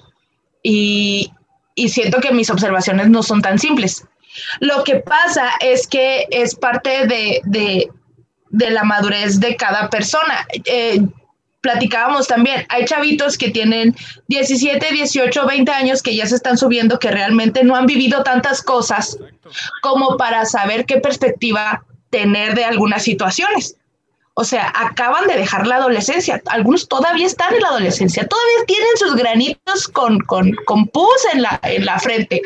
[0.62, 1.33] y,
[1.74, 4.07] y siento que mis observaciones no son tan simples
[4.60, 7.90] lo que pasa es que es parte de,
[8.50, 10.46] la madurez de cada persona.
[10.64, 11.00] Eh,
[11.60, 13.96] platicábamos también, hay chavitos que tienen
[14.28, 18.62] 17, 18, 20 años que ya se están subiendo, que realmente no han vivido tantas
[18.62, 19.16] cosas
[19.80, 23.76] como para saber qué perspectiva tener de algunas situaciones.
[24.36, 26.42] O sea, acaban de dejar la adolescencia.
[26.46, 31.42] Algunos todavía están en la adolescencia, todavía tienen sus granitos con, con, con pus en
[31.42, 32.42] la, en la frente.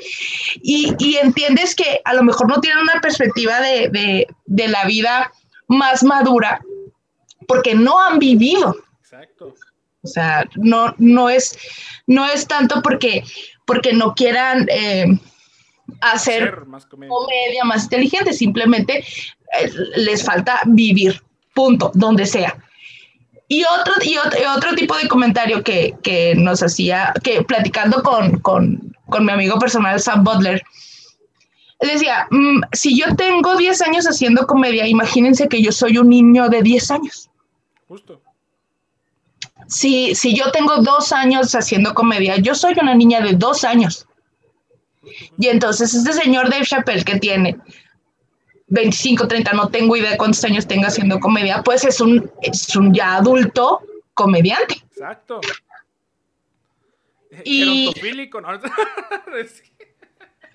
[0.56, 4.84] Y, y, entiendes que a lo mejor no tienen una perspectiva de, de, de, la
[4.84, 5.32] vida
[5.66, 6.60] más madura
[7.46, 8.76] porque no han vivido.
[9.00, 9.54] Exacto.
[10.02, 11.58] O sea, no, no, es,
[12.06, 13.24] no es tanto porque,
[13.64, 15.06] porque no quieran eh,
[16.02, 17.64] hacer, más comedia.
[17.64, 18.98] más inteligente, simplemente
[19.58, 21.22] eh, les falta vivir
[21.58, 22.56] punto, donde sea.
[23.48, 28.94] Y otro, y otro, tipo de comentario que, que, nos hacía, que platicando con, con,
[29.08, 30.62] con mi amigo personal Sam Butler,
[31.80, 36.48] decía, mm, si yo tengo 10 años haciendo comedia, imagínense que yo soy un niño
[36.48, 37.28] de 10 años.
[37.88, 38.20] Justo.
[39.66, 44.06] Si, si yo tengo dos años haciendo comedia, yo soy una niña de dos años.
[45.38, 47.56] Y entonces este señor Dave Chappelle que tiene
[48.68, 52.74] 25, 30, no tengo idea de cuántos años tenga haciendo comedia, pues es un, es
[52.76, 53.80] un ya adulto
[54.14, 54.82] comediante.
[54.92, 55.40] Exacto.
[57.44, 57.92] Y...
[58.32, 58.42] ¿no?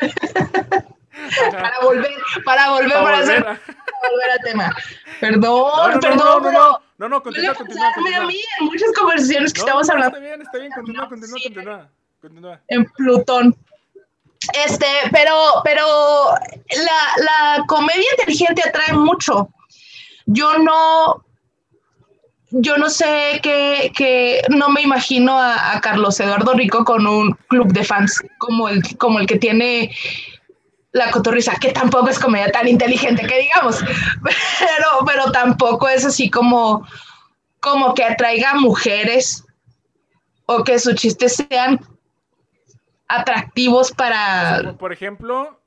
[1.52, 2.12] para volver,
[2.44, 4.76] para volver, para, para, hacer, para volver al tema.
[5.20, 8.24] Perdón, perdón, no, no, no, no, no, continúa, continúa, continúa.
[8.24, 10.18] a mí en muchas conversaciones que estamos hablando.
[10.18, 11.90] Está bien, está bien, continúa, continúa, continúa,
[12.22, 12.62] continúa.
[12.68, 13.56] En Plutón.
[14.66, 15.86] Este, pero, pero
[16.36, 19.50] la, la comedia inteligente atrae mucho.
[20.26, 21.24] Yo no,
[22.52, 27.74] yo no sé qué, que no me imagino a, Carlos Eduardo Rico con un club
[27.74, 29.92] de fans como el, como el que tiene
[30.92, 33.80] la cotorriza, que tampoco es comedia tan inteligente que digamos,
[34.60, 36.88] pero, pero tampoco es así como,
[37.60, 39.44] como que atraiga mujeres
[40.46, 41.80] o que sus chistes sean
[43.20, 44.76] atractivos para...
[44.78, 45.60] Por ejemplo,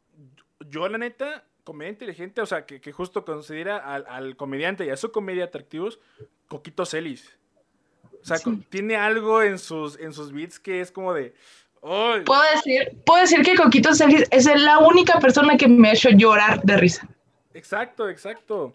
[0.71, 5.13] yo la neta, comedia inteligente, o sea, que, justo considera al, comediante y a su
[5.13, 5.99] comedia atractivos,
[6.49, 7.39] Coquito Celis.
[8.23, 8.39] O sea,
[8.71, 11.35] tiene algo en sus, en sus beats que es como de...
[11.81, 16.11] Puedo, decir, puedo decir que Coquito Celis es la única persona que me ha hecho
[16.11, 17.09] llorar de risa.
[17.55, 18.75] Exacto, exacto.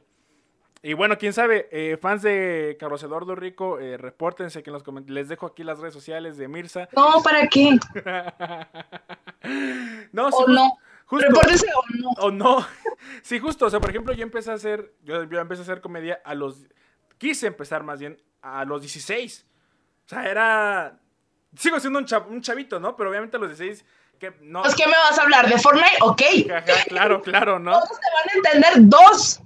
[0.83, 4.83] Y bueno, quién sabe, eh, fans de Carlos Eduardo Rico, eh, repórtense que en los
[5.09, 6.89] les dejo aquí las redes sociales de Mirza.
[6.95, 7.77] No, ¿para qué?
[10.11, 10.77] No, sí, o no.
[11.05, 11.27] justo.
[11.27, 12.09] Repórtese o no.
[12.19, 12.67] O no.
[13.23, 13.65] Sí, justo.
[13.65, 14.93] O sea, por ejemplo, yo empecé a hacer.
[15.03, 16.67] Yo, yo empecé a hacer comedia a los.
[17.17, 19.45] Quise empezar más bien a los 16.
[20.05, 20.97] O sea, era.
[21.57, 22.95] Sigo siendo un, chav- un chavito, ¿no?
[22.95, 23.83] Pero obviamente a los 16.
[24.19, 24.61] Que no.
[24.61, 25.49] Pues, ¿qué me vas a hablar?
[25.49, 25.97] ¿De Fortnite?
[26.01, 26.21] Ok.
[26.51, 27.71] Ajá, claro, claro, ¿no?
[27.73, 29.39] Todos te van a entender dos.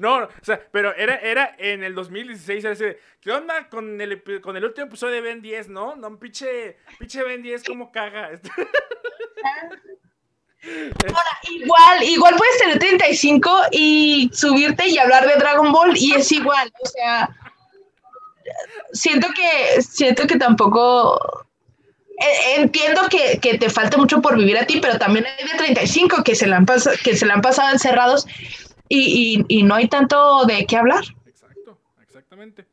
[0.00, 4.22] No, o sea, pero era, era en el 2016, era ese, ¿qué onda con el,
[4.40, 5.94] con el último episodio de Ben 10, no?
[5.94, 8.30] No, pinche, pinche Ben 10, ¿cómo caga?
[8.32, 8.50] Este,
[11.50, 16.70] Igual, igual puedes tener 35 y subirte y hablar de Dragon Ball y es igual.
[16.82, 17.30] O sea,
[18.92, 21.18] siento que, siento que tampoco.
[22.18, 25.56] eh, Entiendo que, que te falta mucho por vivir a ti, pero también hay de
[25.56, 28.26] 35 que se la han, pas- que se la han pasado encerrados
[28.90, 31.04] y, y- y no hay tanto de qué hablar.
[31.26, 32.66] Exacto, exactamente.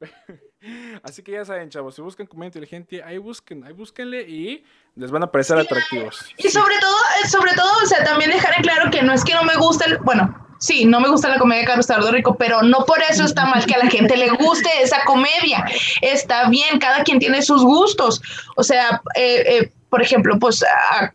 [1.02, 4.62] Así que ya saben, chavos, si buscan comedia inteligente, ahí busquen, ahí búsquenle y
[4.94, 6.22] les van a parecer atractivos.
[6.36, 6.96] Y sobre todo,
[7.30, 9.86] sobre todo, o sea, también dejar en claro que no es que no me guste,
[9.86, 13.00] el- bueno, sí, no me gusta la comedia de Carlos Tardo Rico, pero no por
[13.08, 15.64] eso está mal que a la gente le guste esa comedia.
[16.02, 18.20] Está bien, cada quien tiene sus gustos.
[18.56, 21.10] O sea, eh, eh, por ejemplo, pues a-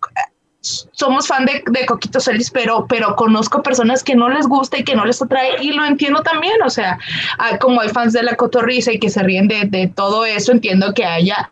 [0.91, 4.83] somos fan de, de Coquito Celis, pero, pero conozco personas que no les gusta y
[4.83, 6.61] que no les atrae y lo entiendo también.
[6.63, 6.97] O sea,
[7.37, 10.51] ah, como hay fans de la cotorriza y que se ríen de, de todo eso,
[10.51, 11.49] entiendo que haya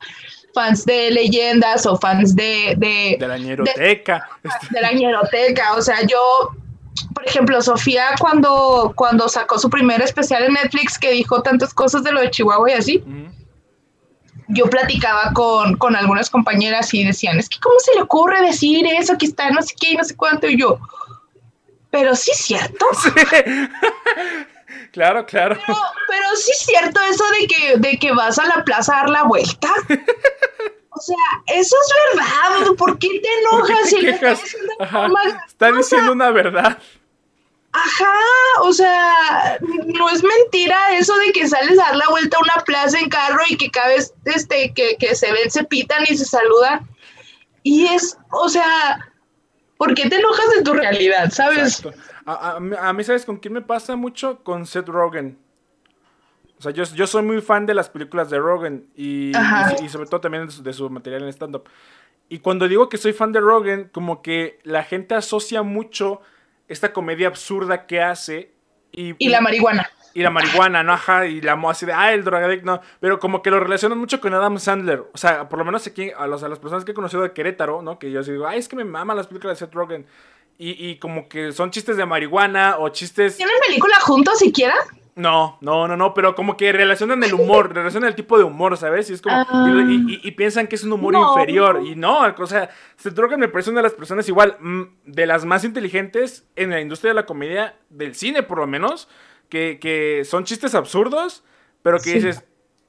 [0.53, 4.27] fans de leyendas o fans de, de, De la ñeroteca.
[4.71, 5.73] de la ñeroteca.
[5.73, 6.49] O sea, yo,
[7.13, 12.03] por ejemplo, Sofía cuando, cuando sacó su primer especial en Netflix que dijo tantas cosas
[12.03, 13.03] de lo de Chihuahua y así.
[14.47, 18.85] Yo platicaba con, con algunas compañeras y decían, es que ¿cómo se le ocurre decir
[18.87, 19.17] eso?
[19.17, 20.47] Que está no sé qué y no sé cuánto.
[20.47, 20.79] Y yo,
[21.89, 22.85] pero sí es cierto.
[24.91, 25.57] Claro, claro.
[25.65, 25.77] Pero,
[26.07, 29.09] pero sí es cierto eso de que, de que vas a la plaza a dar
[29.09, 29.69] la vuelta.
[30.89, 31.15] O sea,
[31.47, 32.75] eso es verdad.
[32.77, 33.89] ¿Por qué te ¿Por qué enojas?
[33.89, 34.21] te si quejas?
[34.21, 35.77] estás haciendo de Ajá, forma Está graciosa?
[35.77, 36.77] diciendo una verdad.
[37.75, 38.13] Ajá,
[38.61, 39.57] o sea,
[39.87, 43.09] no es mentira eso de que sales a dar la vuelta a una plaza en
[43.09, 46.87] carro y que cada vez este, que, que se ven, se pitan y se saludan.
[47.63, 49.11] Y es, o sea,
[49.77, 51.81] ¿por qué te enojas de tu realidad, sabes?
[52.25, 54.43] A, a mí- a mí, ¿sabes con quién me pasa mucho?
[54.43, 55.39] Con Seth Rogen.
[56.59, 59.31] O sea, yo, yo soy muy fan de las películas de Rogen y-
[59.83, 61.63] y sobre todo también de su, de su material en stand-up.
[62.29, 66.21] Y cuando digo que soy fan de Rogen, como que la gente asocia mucho
[66.67, 68.51] esta comedia absurda que hace
[68.91, 69.89] y, Y la marihuana.
[70.13, 70.93] y la marihuana, ¿no?
[70.93, 72.81] Ajá, y la así de, ah, el drogadicto, no.
[72.99, 75.03] Pero como que lo relacionan mucho con Adam Sandler.
[75.13, 77.33] O sea, por lo menos aquí, a, los, a las personas que he conocido de
[77.33, 77.97] Querétaro, ¿no?
[77.97, 80.05] Que yo sí digo, ay, es que me maman las películas de Seth Rogen.
[80.59, 83.37] Y, y como que son chistes de marihuana o chistes...
[83.37, 84.75] ¿Tienen película juntos siquiera?
[85.15, 88.77] No, no, no, no, pero como que relacionan el humor, relacionan el tipo de humor,
[88.77, 89.09] ¿sabes?
[89.11, 89.45] Y es como, Ah.
[89.87, 91.29] y, y- y piensan que es un humor No.
[91.33, 91.81] inferior.
[91.85, 95.25] Y no, o sea, Seth Rogen me parece una de las personas igual, mm, de
[95.27, 99.07] las más inteligentes en la industria de la comedia, del cine por lo menos,
[99.49, 101.43] que, que son chistes absurdos,
[101.83, 102.13] pero que Sí.
[102.13, 102.43] dices,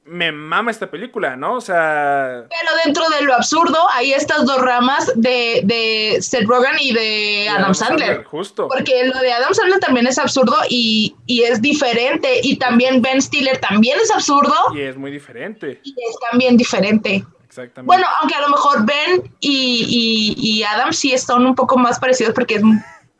[0.07, 1.55] me mama esta película, ¿no?
[1.55, 6.75] O sea, Pero dentro de lo absurdo hay estas dos ramas de, de Seth Rogen
[6.79, 8.23] y de Adam, Sandler.
[8.23, 8.67] Justo.
[8.67, 12.39] Porque lo de Adam Sandler también es absurdo y, y es diferente.
[12.43, 17.25] Y también Ben Stiller también es absurdo Y es muy diferente, y es también diferente.
[17.45, 17.87] exactamente.
[17.87, 21.97] Bueno, aunque a lo mejor Ben y, y- y Adam sí son un poco más
[21.99, 22.61] parecidos porque es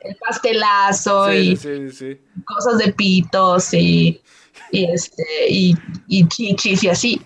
[0.01, 2.21] el pastelazo sí, y sí, sí, sí.
[2.45, 4.21] cosas de pitos y,
[4.71, 5.75] y este y,
[6.07, 7.21] y chichis y así.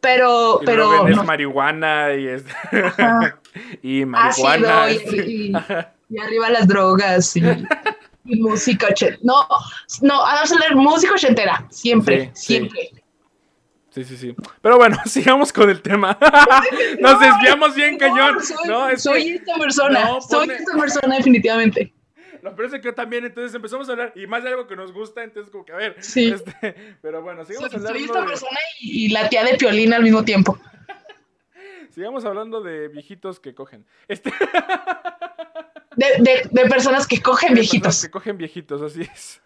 [0.00, 1.24] Pero, Y pero no.
[1.24, 2.44] marihuana y es...
[3.82, 4.90] Y marihuana.
[4.90, 5.16] y, sí.
[5.26, 5.52] y-
[6.08, 7.42] y arriba las drogas y,
[8.24, 9.20] música ochentera.
[9.22, 9.46] No,
[10.02, 12.90] no, Adam Sandler, música ochentera, siempre, Sí, siempre.
[13.90, 14.36] Sí, sí, sí.
[14.62, 16.16] Pero bueno, sigamos con el tema.
[17.00, 18.38] Nos desviamos bien, cañón.
[18.42, 21.92] Soy, es soy que esta persona, soy esta persona definitivamente.
[22.42, 24.76] Lo peor es que yo también, entonces empezamos a hablar y más de algo que
[24.76, 25.96] nos gusta, entonces como que a ver.
[26.00, 26.30] Sí.
[26.30, 29.56] este, pero bueno, Soy, sigamos soy hablando, esta de, persona y, y la tía de
[29.56, 30.58] Piolín al mismo tiempo.
[31.90, 33.86] sigamos hablando de viejitos que cogen.
[34.08, 34.32] Este,
[35.96, 37.82] De, de, de personas que cogen de viejitos.
[37.86, 39.42] personas Que cogen viejitos, así es.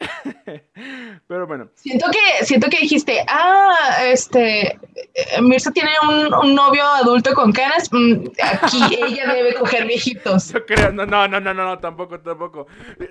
[1.26, 6.84] Pero bueno, Siento que, siento que dijiste, ah, este, eh, Mirza tiene un, un novio
[6.84, 8.26] adulto con canas, mm,
[8.62, 10.52] aquí ella debe coger viejitos.
[10.52, 12.66] yo creo, no, no, no, no, no, no, tampoco, tampoco.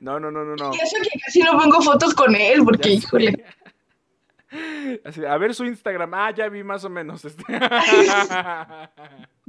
[0.00, 0.72] No, no, no, no, no.
[0.74, 3.44] Y eso que casi no pongo fotos con él, porque, híjole.
[5.04, 6.12] Así, a ver su Instagram.
[6.14, 7.24] Ah, ya vi más o menos.
[7.24, 7.44] Este.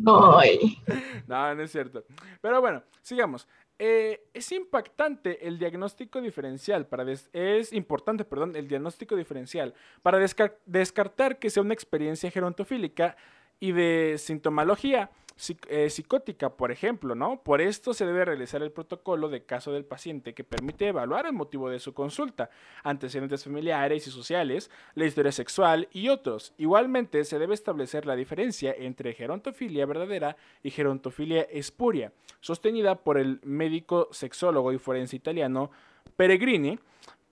[0.05, 0.77] Ay.
[1.27, 2.03] No, no es cierto.
[2.41, 3.47] Pero bueno, sigamos.
[3.83, 7.03] Eh, es impactante el diagnóstico diferencial para
[7.33, 9.73] es importante, perdón, el diagnóstico diferencial
[10.03, 13.17] para descar- descartar que sea una experiencia gerontofílica
[13.59, 15.09] y de sintomología
[15.69, 17.41] eh, psicótica, por ejemplo, ¿no?
[17.43, 21.33] Por esto se debe realizar el protocolo de caso del paciente que permite evaluar el
[21.33, 22.49] motivo de su consulta,
[22.83, 26.53] antecedentes familiares y sociales, la historia sexual y otros.
[26.57, 33.39] Igualmente se debe establecer la diferencia entre gerontofilia verdadera y gerontofilia espuria, sostenida por el
[33.43, 35.71] médico sexólogo y forense italiano
[36.15, 36.79] Peregrini,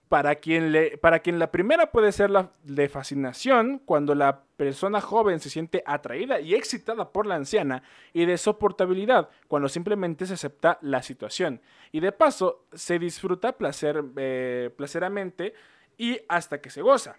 [0.09, 5.01] para quien, le, para quien la primera puede ser la de fascinación, cuando la persona
[5.01, 10.33] joven se siente atraída y excitada por la anciana, y de soportabilidad, cuando simplemente se
[10.33, 11.61] acepta la situación.
[11.91, 15.53] Y de paso, se disfruta placer, eh, placeramente
[15.95, 17.17] y hasta que se goza.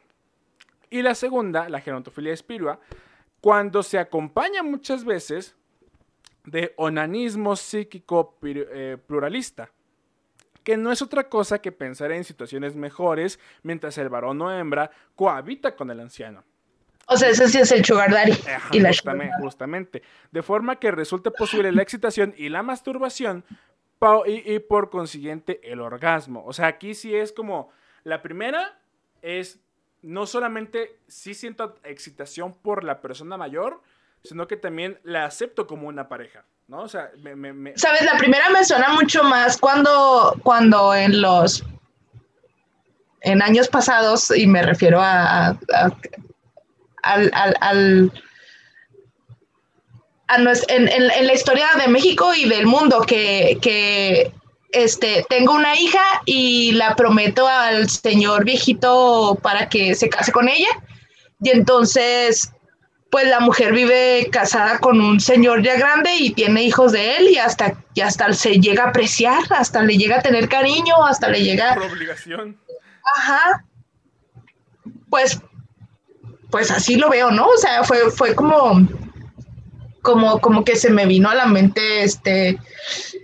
[0.91, 2.80] Y la segunda, la gerontofilia espirua,
[3.41, 5.55] cuando se acompaña muchas veces
[6.45, 9.70] de onanismo psíquico eh, pluralista
[10.70, 14.92] que no es otra cosa que pensar en situaciones mejores mientras el varón o hembra
[15.16, 16.44] cohabita con el anciano.
[17.08, 18.38] O sea, ese sí es el sugar daddy.
[18.70, 20.02] y la justamente, justamente.
[20.30, 23.44] De forma que resulte posible la excitación y la masturbación
[24.26, 26.44] y, y, por consiguiente el orgasmo.
[26.46, 27.72] O sea, aquí sí es como,
[28.04, 28.78] la primera
[29.22, 29.58] es,
[30.02, 33.82] no solamente sí siento excitación por la persona mayor,
[34.22, 36.44] sino que también la acepto como una pareja.
[36.68, 36.82] ¿no?
[36.82, 41.64] O sea, me, Sabes, la primera me suena mucho más cuando, cuando en los
[43.22, 45.58] en años pasados, y me refiero a,
[47.02, 48.12] al, al,
[50.68, 54.32] en, la historia de México y del mundo, que, que
[54.72, 60.48] este, tengo una hija y la prometo al señor viejito para que se case con
[60.48, 60.68] ella.
[61.42, 62.52] Y entonces
[63.11, 67.28] pues la mujer vive casada con un señor ya grande y tiene hijos de él
[67.28, 71.28] y hasta, y hasta se llega a apreciar, hasta le llega a tener cariño, hasta
[71.28, 71.74] le llega...
[71.74, 72.56] Por obligación.
[73.16, 73.64] Ajá.
[75.08, 75.40] Pues,
[76.50, 77.46] pues así lo veo, ¿no?
[77.46, 78.88] O sea, fue, fue como,
[80.02, 82.61] como, como que se me vino a la mente este,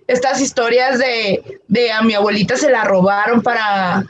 [0.09, 4.05] estas historias de, de a mi abuelita se la robaron para,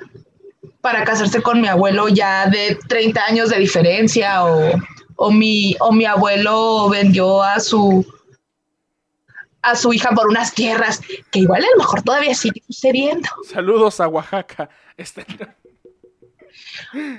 [0.81, 4.73] para casarse con mi abuelo ya de 30 años de diferencia o
[5.17, 8.07] o mi, o mi abuelo vendió a su
[9.63, 11.01] a su hija por unas tierras
[11.33, 13.29] que igual a lo mejor todavía sigue sucediendo.
[13.53, 14.69] Saludos a Oaxaca.
[14.97, 15.27] Este...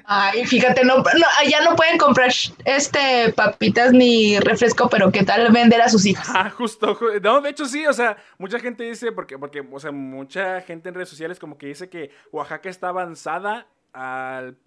[0.05, 1.03] Ay, fíjate, no,
[1.39, 2.31] allá no pueden comprar
[2.65, 6.29] este papitas ni refresco, pero ¿qué tal vender a sus hijas?
[6.33, 9.91] Ah, justo, no, de hecho sí, o sea, mucha gente dice, porque, porque, o sea,
[9.91, 14.57] mucha gente en redes sociales como que dice que Oaxaca está avanzada al,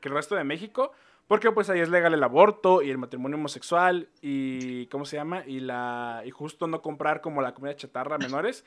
[0.00, 0.92] que el resto de México,
[1.26, 5.44] porque pues ahí es legal el aborto y el matrimonio homosexual y ¿cómo se llama?
[5.46, 8.64] Y la y justo no comprar como la comida chatarra menores,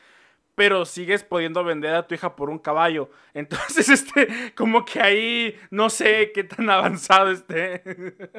[0.55, 3.09] pero sigues pudiendo vender a tu hija por un caballo.
[3.33, 7.83] Entonces, este, como que ahí no sé qué tan avanzado esté.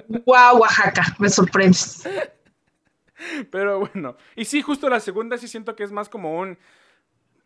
[0.08, 2.08] Guau, Oaxaca, me sorprendes.
[3.50, 6.58] Pero bueno, y sí, justo la segunda sí siento que es más como un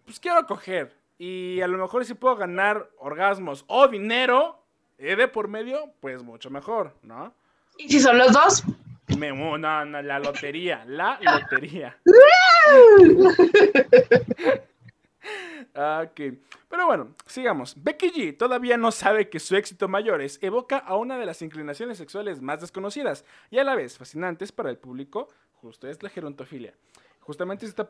[0.04, 4.63] pues quiero coger y a lo mejor si puedo ganar orgasmos o dinero,
[4.98, 7.34] de por medio, pues mucho mejor, ¿no?
[7.78, 8.62] ¿Y si son los dos?
[9.18, 11.98] Me, no, no, la lotería, la lotería.
[15.74, 16.20] ok,
[16.68, 17.74] pero bueno, sigamos.
[17.76, 21.98] Becky G todavía no sabe que su éxito mayores evoca a una de las inclinaciones
[21.98, 25.28] sexuales más desconocidas y a la vez fascinantes para el público,
[25.60, 26.74] justo es la gerontofilia.
[27.24, 27.88] Justamente esta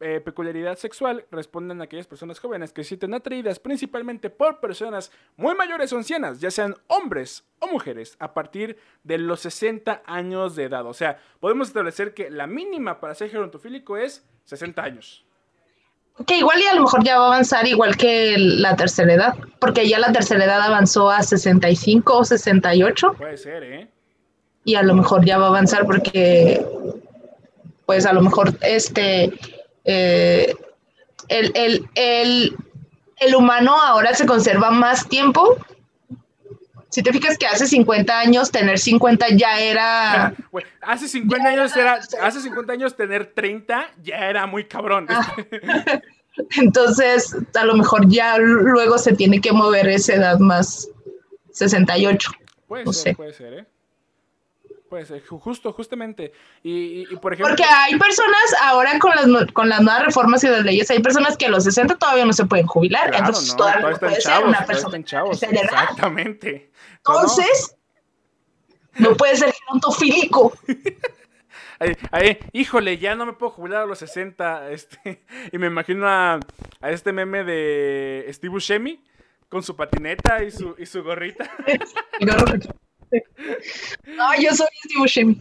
[0.00, 5.12] eh, peculiaridad sexual responden a aquellas personas jóvenes que se sienten atraídas principalmente por personas
[5.36, 10.56] muy mayores o ancianas, ya sean hombres o mujeres, a partir de los 60 años
[10.56, 10.84] de edad.
[10.86, 15.24] O sea, podemos establecer que la mínima para ser gerontofílico es 60 años.
[16.26, 19.34] Que igual y a lo mejor ya va a avanzar igual que la tercera edad,
[19.60, 23.14] porque ya la tercera edad avanzó a 65 o 68.
[23.16, 23.88] Puede ser, ¿eh?
[24.64, 26.64] Y a lo mejor ya va a avanzar porque
[27.86, 29.32] pues a lo mejor este,
[29.84, 30.54] eh,
[31.28, 32.56] el,
[33.36, 35.56] humano ahora se conserva más tiempo.
[36.90, 40.34] Si te fijas que hace 50 años tener 50 ya era...
[40.82, 45.06] hace 50 años era, hace 50 años tener 30 ya era muy cabrón.
[45.08, 45.34] Ah.
[46.56, 50.88] Entonces, a lo mejor ya luego se tiene que mover esa edad más
[51.52, 52.30] 68.
[52.66, 53.66] Puede ser, puede ser, ¿eh?
[54.92, 56.34] Pues justo, justamente.
[56.62, 57.56] Y, por ejemplo.
[57.56, 61.38] Porque hay personas ahora con las, con las nuevas reformas y las leyes, hay personas
[61.38, 63.10] que a los 60 todavía no se pueden jubilar.
[63.14, 65.02] entonces todavía, puede ser una persona.
[65.02, 66.70] Chavos, exactamente.
[66.98, 67.74] Entonces,
[68.96, 70.52] no, puede ser gerontofílico.
[72.10, 74.72] Ahí, híjole, ya no me puedo jubilar a los 60.
[74.72, 76.38] Este, y me imagino a,
[76.82, 79.02] a este meme de Steve Buscemi
[79.48, 81.50] con su patineta y su, y su gorrita.
[84.06, 84.68] No, yo soy
[85.08, 85.36] Steve.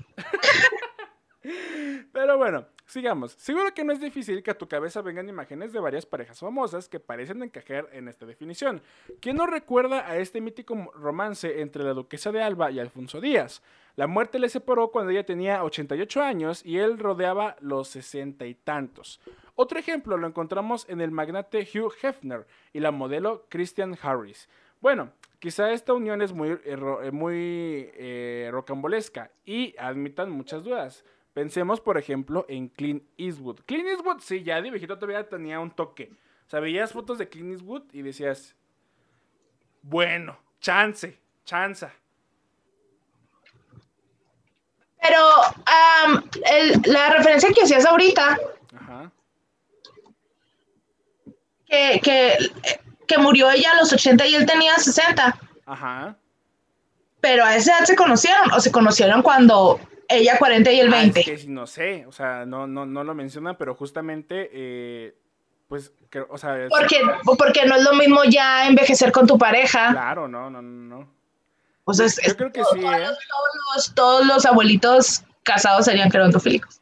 [2.11, 3.33] Pero bueno, sigamos.
[3.37, 6.87] Seguro que no es difícil que a tu cabeza vengan imágenes de varias parejas famosas
[6.87, 8.81] que parecen encajar en esta definición.
[9.19, 13.63] ¿Quién no recuerda a este mítico romance entre la duquesa de Alba y Alfonso Díaz?
[13.95, 18.53] La muerte le separó cuando ella tenía 88 años y él rodeaba los sesenta y
[18.53, 19.19] tantos.
[19.55, 24.47] Otro ejemplo lo encontramos en el magnate Hugh Hefner y la modelo Christian Harris.
[24.81, 31.05] Bueno, quizá esta unión es muy, eh, muy eh, rocambolesca y admitan muchas dudas.
[31.33, 33.61] Pensemos, por ejemplo, en Clint Eastwood.
[33.65, 36.11] Clint Eastwood, sí, ya de viejito todavía tenía un toque.
[36.47, 38.55] O sea, veías fotos de Clint Eastwood y decías,
[39.83, 41.93] bueno, chance, chanza.
[44.99, 45.19] Pero
[46.85, 48.37] la referencia que hacías ahorita,
[51.65, 52.37] Que, que,
[53.15, 55.37] que, murió ella a los 80 y él tenía 60.
[55.65, 56.15] Ajá.
[57.19, 61.19] Pero a esa edad se conocieron, o se conocieron cuando ella 40 y el 20.
[61.19, 65.15] Ah, es que no sé, o sea, no, no, no lo menciona, pero justamente, eh,
[65.67, 65.93] pues,
[66.29, 66.67] o sea...
[66.69, 66.99] Porque,
[67.37, 69.91] porque no es lo mismo ya envejecer con tu pareja.
[69.91, 71.07] Claro, no, no, no.
[71.83, 72.83] O sea, Yo creo que sí, ¿eh?
[72.83, 76.81] todos, los, todos los abuelitos casados serían gerontofílicos.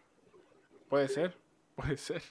[0.89, 1.35] Puede ser,
[1.75, 2.21] puede ser.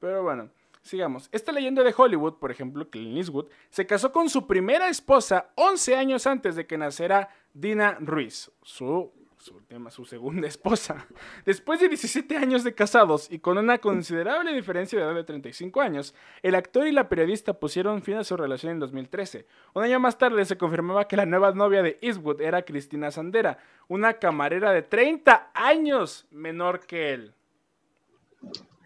[0.00, 0.48] Pero bueno,
[0.84, 1.28] sigamos.
[1.32, 5.96] Esta leyenda de Hollywood, por ejemplo, Clint Eastwood, se casó con su primera esposa 11
[5.96, 9.12] años antes de que naciera Dina Ruiz, su
[9.44, 11.06] su, tema, su segunda esposa.
[11.44, 15.82] Después de 17 años de casados y con una considerable diferencia de edad de 35
[15.82, 19.46] años, el actor y la periodista pusieron fin a su relación en 2013.
[19.74, 23.58] Un año más tarde se confirmaba que la nueva novia de Eastwood era Cristina Sandera,
[23.86, 27.34] una camarera de 30 años menor que él.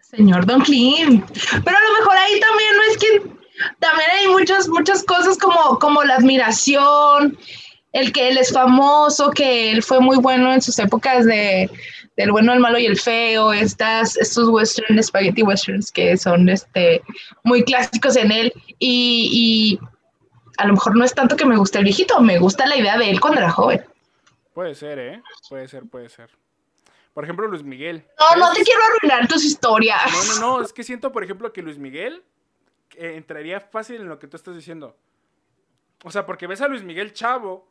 [0.09, 1.25] Señor Don Clint.
[1.29, 3.39] Pero a lo mejor ahí también no es que
[3.79, 7.37] también hay muchas, muchas cosas como, como la admiración
[7.91, 11.69] el que él es famoso, que él fue muy bueno en sus épocas de
[12.19, 17.01] del bueno, el malo y el feo, estas, estos western, spaghetti westerns que son este,
[17.45, 19.79] muy clásicos en él y,
[20.57, 22.97] a lo mejor no es tanto que me guste el viejito, me gusta la idea
[22.97, 23.85] de él cuando era joven.
[24.53, 25.21] Puede ser, ¿eh?
[25.47, 26.29] Puede ser, puede ser.
[27.19, 28.07] Por ejemplo, Luis Miguel.
[28.17, 29.99] No, no te quiero arruinar tus historias.
[30.09, 32.23] No, no, no, es que siento, por ejemplo, que Luis Miguel
[32.95, 34.95] eh, entraría fácil en lo que tú estás diciendo.
[36.05, 37.67] O sea, porque ves a Luis Miguel Chavo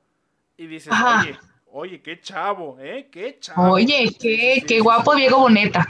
[0.59, 1.39] y dices, oye,
[1.73, 3.09] oye, qué chavo, ¿eh?
[3.11, 3.73] Qué chavo.
[3.73, 5.87] Oye, qué, qué guapo Diego Boneta.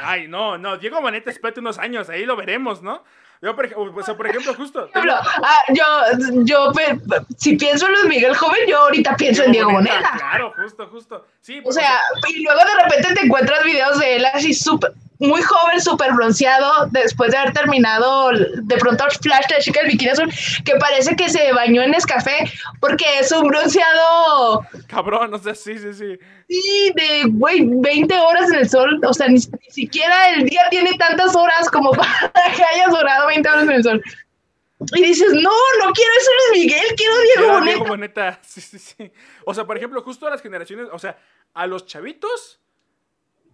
[0.00, 3.02] Ay, no, no, Diego Boneta, espérate unos años, ahí lo veremos, ¿no?
[3.42, 4.88] Yo, por, por ejemplo, justo.
[5.42, 5.84] Ah, yo,
[6.44, 6.72] yo,
[7.38, 10.12] si pienso en Luis Miguel joven, yo ahorita pienso en Diego Boneta.
[10.18, 11.26] Claro, justo, justo.
[11.40, 15.42] Sí, o sea, y luego de repente te encuentras videos de él así súper muy
[15.42, 20.32] joven, súper bronceado, después de haber terminado de pronto flash de chica del bikini azul,
[20.64, 22.50] que parece que se bañó en Nescafé,
[22.80, 24.66] porque es un bronceado...
[24.88, 26.18] Cabrón, o sea, sí, sí, sí.
[26.48, 30.96] Sí, de, güey, 20 horas en el sol, o sea, ni, siquiera el día tiene
[30.96, 34.02] tantas horas como para que hayas durado 20 horas en el sol.
[34.94, 35.50] Y dices, no,
[35.84, 37.64] no quiero eso Luis Miguel, quiero Diego Boneta.
[37.66, 39.12] Diego Boneta, sí, sí, sí.
[39.44, 41.18] O sea, por ejemplo, justo a las generaciones, o sea,
[41.52, 42.60] a los chavitos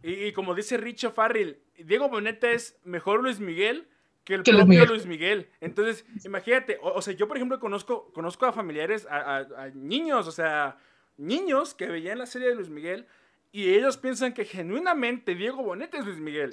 [0.06, 3.88] y, como dice Richo Farrell, Diego Boneta es mejor Luis Miguel
[4.24, 5.48] que el propio Luis Miguel.
[5.60, 10.78] Entonces, imagínate, o, sea, yo por ejemplo conozco, conozco a familiares, a, niños, o sea,
[11.16, 13.06] niños que veían la serie de Luis Miguel
[13.52, 16.50] y ellos piensan que genuinamente Diego Boneta es Luis Miguel.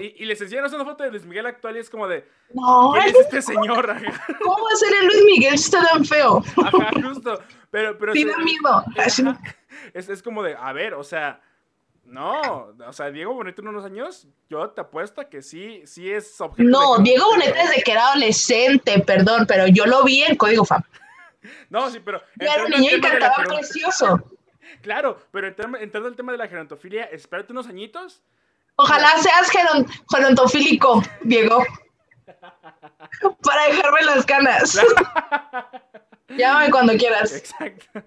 [0.00, 3.08] y, les enseñan una foto de Luis Miguel actual y es como de, no, ¿quién
[3.08, 3.86] es este señor?
[4.42, 6.42] ¿Cómo va a ser el Luis Miguel si está tan feo?
[6.62, 7.40] Ajá, justo.
[7.70, 8.84] Pero, pero, Tiene miedo.
[9.94, 11.40] Es, es como de, a ver, o sea
[12.04, 16.40] no, o sea, Diego Boneta en unos años, yo te apuesto que sí, sí es
[16.40, 16.68] objeto.
[16.68, 20.82] No, Diego Boneta desde que era adolescente, perdón, pero yo lo vi en Código FAM.
[21.70, 22.22] No, sí, pero.
[22.38, 24.22] Era un niño y cantaba precioso.
[24.80, 28.20] Claro, pero entrando al tema de la gerontofilia, espérate unos añitos.
[28.76, 29.48] Ojalá seas
[30.10, 31.64] gerontofílico, Diego.
[33.42, 34.80] Para dejarme las canas.
[36.30, 37.32] Llámame cuando quieras.
[37.32, 38.02] Exacto.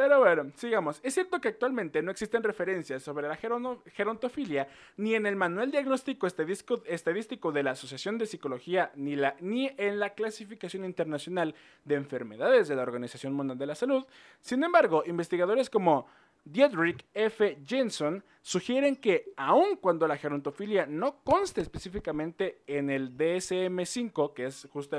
[0.00, 0.98] Pero bueno, sigamos.
[1.02, 6.26] Es cierto que actualmente no existen referencias sobre la gerontofilia ni en el Manual Diagnóstico
[6.26, 12.66] Estadístico de la Asociación de Psicología ni, la, ni en la Clasificación Internacional de Enfermedades
[12.68, 14.06] de la Organización Mundial de la Salud.
[14.40, 16.06] Sin embargo, investigadores como
[16.44, 17.58] Diedrich F.
[17.64, 24.66] Jensen sugieren que aun cuando la gerontofilia no conste específicamente en el DSM-5, que es
[24.72, 24.96] justo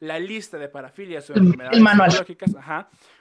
[0.00, 2.56] la lista de parafilias o enfermedades psicológicas,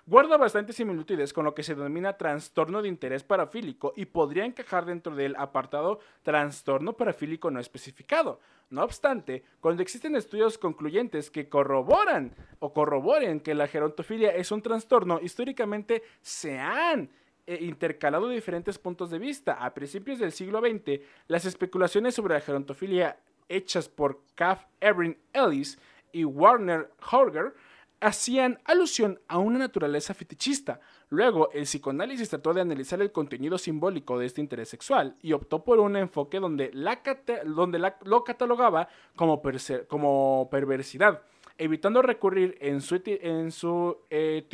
[0.05, 4.85] guarda bastante similitudes con lo que se denomina trastorno de interés parafílico y podría encajar
[4.85, 8.39] dentro del apartado trastorno parafílico no especificado.
[8.69, 14.61] No obstante, cuando existen estudios concluyentes que corroboran o corroboren que la gerontofilia es un
[14.61, 17.09] trastorno, históricamente se han
[17.47, 19.53] intercalado diferentes puntos de vista.
[19.53, 23.17] A principios del siglo XX, las especulaciones sobre la gerontofilia
[23.49, 25.79] hechas por Kath Erin Ellis
[26.11, 27.53] y Warner Horger
[27.99, 30.79] hacían alusión a una naturaleza fetichista.
[31.09, 35.63] Luego, el psicoanálisis trató de analizar el contenido simbólico de este interés sexual y optó
[35.63, 37.01] por un enfoque donde, la
[37.45, 41.23] donde lo catalogaba como perversidad
[41.57, 44.47] evitando recurrir en su, en su eh,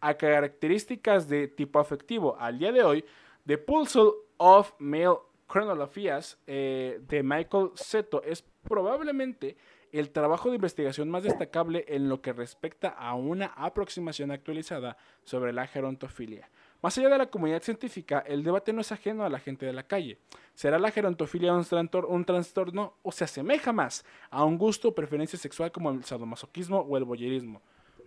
[0.00, 2.36] a características de tipo afectivo.
[2.38, 3.04] Al día de hoy,
[3.46, 9.56] The Puzzle of Male Chronologies eh, de Michael Seto es probablemente
[9.92, 15.52] el trabajo de investigación más destacable en lo que respecta a una aproximación actualizada sobre
[15.52, 16.50] la gerontofilia.
[16.84, 19.72] Más allá de la comunidad científica, el debate no es ajeno a la gente de
[19.72, 20.18] la calle.
[20.54, 25.72] ¿Será la gerontofilia un, trastorno o se asemeja más a un gusto o preferencia sexual
[25.72, 27.62] como el sadomasoquismo o el boyerismo?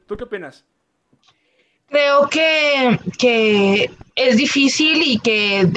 [0.06, 0.64] ¿Tú qué opinas?
[1.90, 5.68] Creo que, que es difícil y que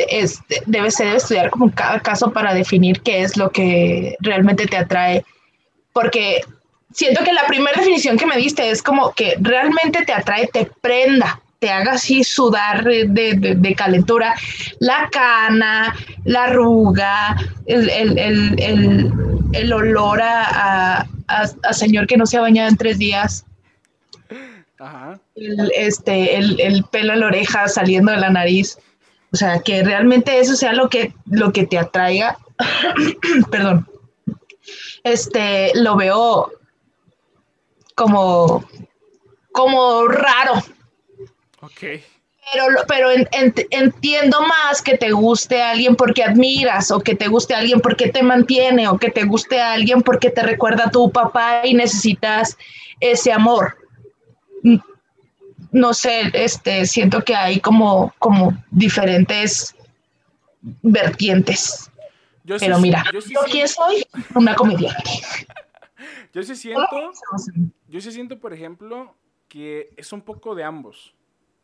[0.67, 5.25] debe ser estudiar como cada caso para definir qué es lo que realmente te atrae.
[5.95, 6.43] Porque
[6.93, 10.67] siento que la primera definición que me diste es como que realmente te atrae, te
[10.83, 14.35] prenda, te haga así sudar de, calentura,
[14.79, 15.95] la cana,
[16.25, 17.37] la arruga,
[17.67, 18.23] el,
[19.73, 21.07] olor a,
[21.73, 23.45] señor que no se ha bañado en tres días.
[25.35, 28.79] El, este, el, pelo en la oreja saliendo de la nariz.
[29.31, 32.39] O sea, que realmente eso sea lo que, lo que te atraiga.
[33.51, 33.87] Perdón.
[35.05, 36.51] Este, lo veo
[37.95, 38.65] como,
[39.53, 40.63] como raro,
[41.81, 42.03] Ok.
[42.53, 43.11] Pero, pero
[43.71, 47.81] entiendo más que te guste a alguien porque admiras, o que te guste a alguien
[47.81, 51.61] porque te mantiene, o que te guste a alguien porque te recuerda a tu papá
[51.65, 52.57] y necesitas
[52.99, 53.77] ese amor.
[55.71, 59.77] No sé, este, siento que hay como, como diferentes
[60.83, 61.91] vertientes.
[62.43, 64.05] Yo pero mira, yo, quién soy
[64.35, 65.11] una comediante.
[66.35, 67.13] yo sí siento,
[67.87, 69.15] yo sí siento, por ejemplo,
[69.47, 71.15] que es un poco de ambos.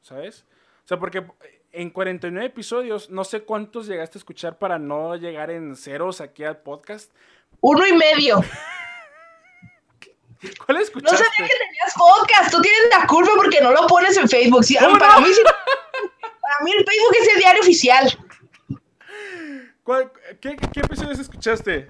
[0.06, 0.44] ¿Sabes?
[0.84, 1.24] O sea, porque
[1.72, 6.44] en 49 episodios, no sé cuántos llegaste a escuchar para no llegar en ceros aquí
[6.44, 7.10] al podcast.
[7.60, 8.40] Uno y medio.
[10.64, 11.12] ¿Cuál escuchaste?
[11.12, 12.52] No sabía que tenías podcast.
[12.52, 14.64] Tú tienes la culpa porque no lo pones en Facebook.
[14.78, 15.26] para, mí,
[16.40, 18.18] para mí el Facebook es el diario oficial.
[20.40, 21.88] qué, episodios escuchaste?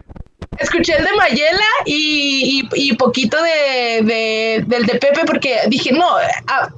[0.58, 6.70] Escuché el de Mayela y, y, poquito de, del de Pepe porque dije, no, ah,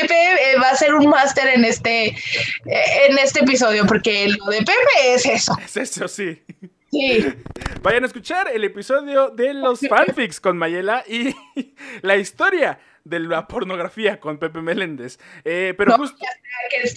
[0.00, 2.16] Pepe eh, va a ser un máster en este, eh,
[3.08, 5.56] en este episodio, porque lo de Pepe es eso.
[5.64, 6.42] Es eso, sí.
[6.90, 7.32] Sí.
[7.82, 11.34] Vayan a escuchar el episodio de los fanfics con Mayela y
[12.02, 15.18] la historia de la pornografía con Pepe Meléndez.
[15.44, 16.16] Eh, pero justo...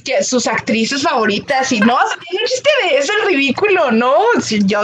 [0.03, 4.15] que, sus actrices favoritas y no, no existe de eso, es ridículo, ¿no?
[4.65, 4.83] yo...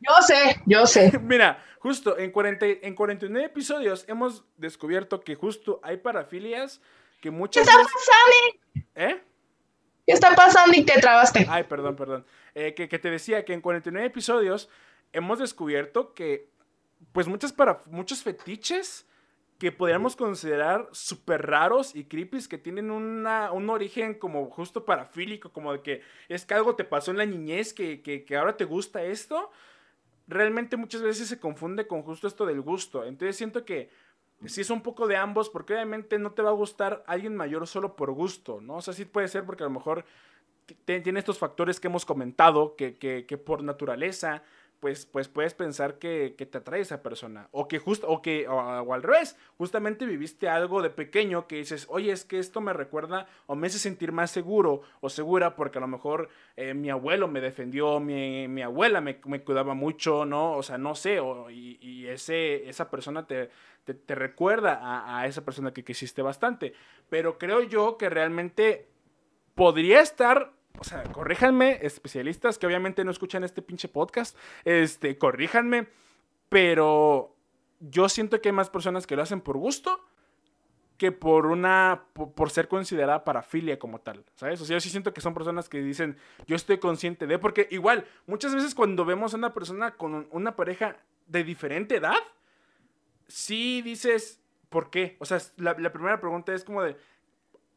[0.00, 1.12] yo sé, yo sé.
[1.22, 6.80] Mira, Justo, en, 40, en 49 episodios hemos descubierto que justo hay parafilias
[7.20, 8.88] que muchas ¿Qué está pasando?
[8.94, 9.22] ¿Eh?
[10.06, 11.46] ¿Qué está pasando y te trabaste?
[11.48, 12.26] Ay, perdón, perdón.
[12.54, 14.68] Eh, que, te decía que en 49 episodios
[15.12, 16.48] hemos descubierto que,
[17.12, 19.06] pues, muchas para, muchos fetiches
[19.58, 25.52] que podríamos considerar súper raros y creepy, que tienen una, un origen como justo parafílico,
[25.52, 28.56] como de que es que algo te pasó en la niñez, que, que, que ahora
[28.56, 29.50] te gusta esto
[30.28, 33.04] realmente muchas veces se confunde con justo esto del gusto.
[33.04, 33.90] Entonces siento que
[34.46, 37.66] sí es un poco de ambos, porque obviamente no te va a gustar alguien mayor
[37.66, 38.76] solo por gusto, ¿no?
[38.76, 40.04] O sea, sí puede ser porque a lo mejor
[40.84, 44.42] tiene estos factores que hemos comentado, que, que, que por naturaleza
[44.80, 47.48] pues, pues puedes pensar que, te atrae esa persona.
[47.50, 51.86] O que justo, o que, o, al revés, justamente viviste algo de pequeño que dices,
[51.90, 55.78] oye, es que esto me recuerda o me hace sentir más seguro o segura porque
[55.78, 60.52] a lo mejor eh, mi abuelo me defendió, mi, abuela me, cuidaba mucho, ¿no?
[60.52, 63.50] O sea, no sé, o, y, ese, esa persona te,
[63.84, 64.80] te, recuerda
[65.18, 66.72] a esa persona que quisiste bastante.
[67.08, 68.88] Pero creo yo que realmente
[69.54, 75.88] podría estar o sea, corríjanme, especialistas que obviamente no escuchan este pinche podcast, este, corríjanme,
[76.48, 77.36] pero
[77.80, 80.00] yo siento que hay más personas que lo hacen por gusto
[80.98, 84.60] que por una por, ser considerada parafilia como tal, ¿sabes?
[84.60, 87.68] O sea, yo sí siento que son personas que dicen, yo estoy consciente de, porque
[87.70, 90.96] igual, muchas veces cuando vemos a una persona con una pareja
[91.28, 92.18] de diferente edad,
[93.28, 95.16] sí dices, ¿por qué?
[95.20, 96.96] O sea, la, primera pregunta es como de,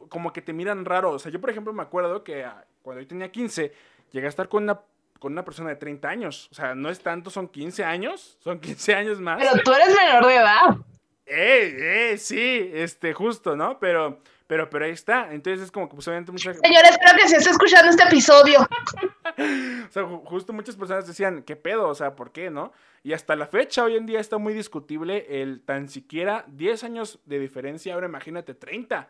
[0.09, 1.11] como que te miran raro.
[1.11, 2.43] O sea, yo por ejemplo me acuerdo que
[2.81, 3.73] cuando yo tenía 15,
[4.11, 4.81] llegué a estar con una,
[5.19, 6.47] con una persona de 30 años.
[6.51, 9.39] O sea, no es tanto, son 15 años, son 15 años más.
[9.39, 10.77] Pero tú eres menor de edad.
[11.25, 13.79] Eh, eh, sí, este, justo, ¿no?
[13.79, 15.31] Pero, pero, pero ahí está.
[15.31, 16.57] Entonces es como que pues obviamente muchas...
[16.57, 18.59] Señores, espero que se esté escuchando este episodio.
[19.87, 21.87] o sea, justo muchas personas decían, ¿qué pedo?
[21.87, 22.73] O sea, ¿por qué, no?
[23.03, 27.19] Y hasta la fecha, hoy en día está muy discutible el tan siquiera 10 años
[27.25, 29.09] de diferencia, ahora imagínate 30.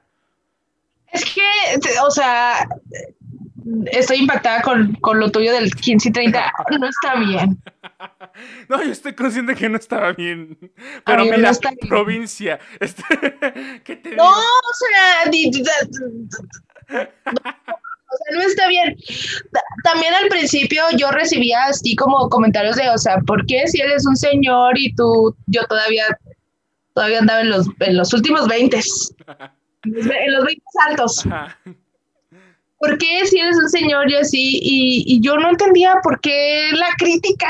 [1.12, 1.42] Es que,
[2.06, 2.68] o sea,
[3.92, 6.54] estoy impactada con, lo tuyo del 15 y 30.
[6.80, 7.58] No está bien.
[8.70, 10.58] No, yo estoy consciente que no estaba bien.
[11.06, 11.52] Pero mira,
[11.88, 12.60] provincia.
[12.80, 13.04] Este,
[13.84, 15.30] ¿Qué te no, o sea,
[18.12, 18.96] o sea, no está bien.
[19.84, 24.06] También al principio yo recibía así como comentarios de, o sea, ¿por qué si eres
[24.06, 26.06] un señor y tú, yo todavía,
[26.94, 28.80] todavía andaba en los, en los últimos 20?
[29.84, 31.26] En los 20 altos.
[32.82, 34.60] ¿Por qué si eres un señor y así?
[34.60, 37.48] Y, yo no entendía por qué la crítica.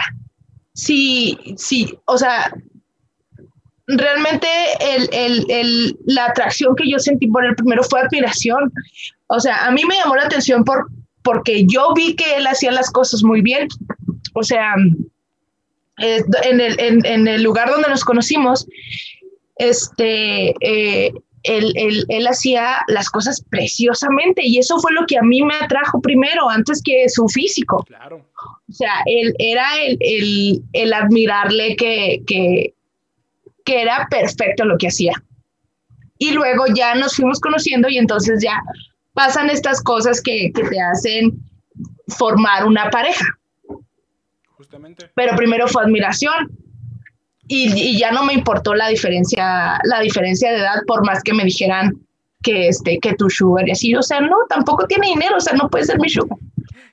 [0.74, 2.54] Sí, sí, o sea,
[3.88, 4.48] realmente
[4.82, 8.74] el, la atracción que yo sentí por el primero fue admiración.
[9.28, 10.90] O sea, a mí me llamó la atención por,
[11.24, 13.70] porque yo vi que él hacía las cosas muy bien.
[14.34, 18.68] O sea, en, el, en, el, lugar donde nos conocimos,
[19.56, 21.14] este, eh,
[21.44, 26.02] él, él, hacía las cosas preciosamente y eso fue lo que a mí me atrajo
[26.02, 27.84] primero, antes que su físico.
[27.88, 28.26] Claro.
[28.70, 32.74] O sea, él era el, el admirarle que, que,
[33.66, 35.14] que, era perfecto lo que hacía.
[36.18, 38.62] Y luego ya nos fuimos conociendo y entonces ya
[39.14, 41.34] pasan estas cosas que, que te hacen
[42.08, 43.26] formar una pareja.
[44.58, 45.10] Justamente.
[45.16, 46.61] Pero primero fue admiración
[47.52, 51.44] y, ya no me importó la diferencia, la diferencia de edad, por más que me
[51.44, 51.92] dijeran
[52.42, 55.54] que, este, que tu sugar y así, o sea, no, tampoco tiene dinero, o sea,
[55.54, 56.38] no puede ser mi sugar.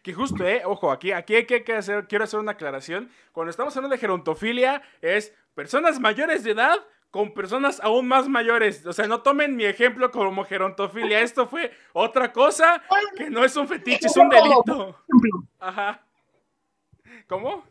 [0.02, 3.11] Que justo, eh, ojo, aquí, aquí hay que hacer, quiero hacer una aclaración.
[3.32, 6.78] Cuando estamos hablando de gerontofilia, es personas mayores de edad
[7.11, 8.84] con personas aún más mayores.
[8.86, 11.20] O sea, no tomen mi ejemplo como gerontofilia.
[11.20, 12.82] Esto fue otra cosa
[13.16, 14.96] que no es un fetiche, es un delito.
[15.59, 16.02] Ajá.
[17.26, 17.64] ¿Cómo?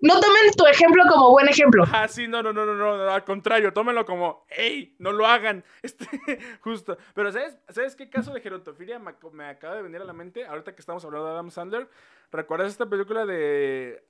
[0.00, 1.84] No tomen tu ejemplo como buen ejemplo.
[1.92, 5.64] Ah, sí, no, no, no, no, no, al contrario, tómenlo como, hey, no lo hagan.
[5.82, 6.06] Este,
[6.60, 6.98] justo.
[7.14, 10.44] Pero, ¿sabes, ¿sabes qué caso de gerontofilia me, acaba de venir a la mente?
[10.44, 11.88] Ahorita que estamos hablando de Adam Sandler,
[12.30, 14.04] ¿recuerdas esta película de.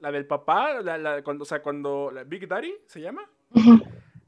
[0.00, 0.80] la del papá?
[0.82, 2.10] La, cuando, o sea, cuando.
[2.12, 3.28] La Big Daddy se llama.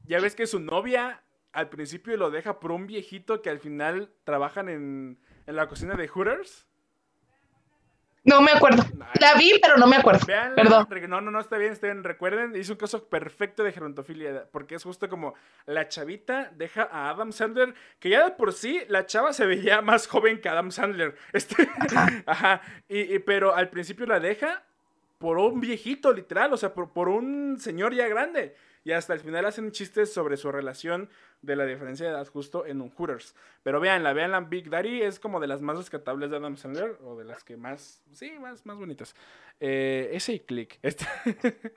[0.07, 4.11] Ya ves que su novia al principio lo deja por un viejito que al final
[4.23, 6.67] trabajan en, en la cocina de Hooters.
[8.25, 8.83] No me acuerdo.
[9.21, 10.25] La vi, pero no me acuerdo.
[10.55, 10.87] Perdón.
[11.07, 12.03] No, no, no, está bien, está bien.
[12.03, 15.35] Recuerden, hizo un caso perfecto de gerontofilia, porque es justo como
[15.67, 19.81] la chavita deja a Adam Sandler, que ya de por sí la chava se veía
[19.81, 21.15] más joven que Adam Sandler.
[21.33, 21.69] Este,
[22.25, 22.61] ajá.
[22.87, 24.63] Y, pero al principio la deja
[25.19, 28.55] por un viejito, literal, o sea, por, por un señor ya grande.
[28.85, 31.09] Y hasta el final hacen chistes sobre su relación
[31.41, 33.33] de la diferencia de edad justo en un Hooters.
[33.63, 37.17] Pero veanla, veanla, Big Daddy es como de las más rescatables de Adam Sandler, o
[37.17, 39.15] de las que más, sí, más, más bonitas.
[39.59, 40.77] Eh, ese y click.
[40.83, 41.03] Este.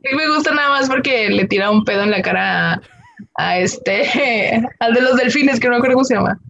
[0.00, 2.82] me gusta nada más porque le tira un pedo en la cara
[3.36, 6.40] a, este, al de los delfines, que no creo cómo se llama.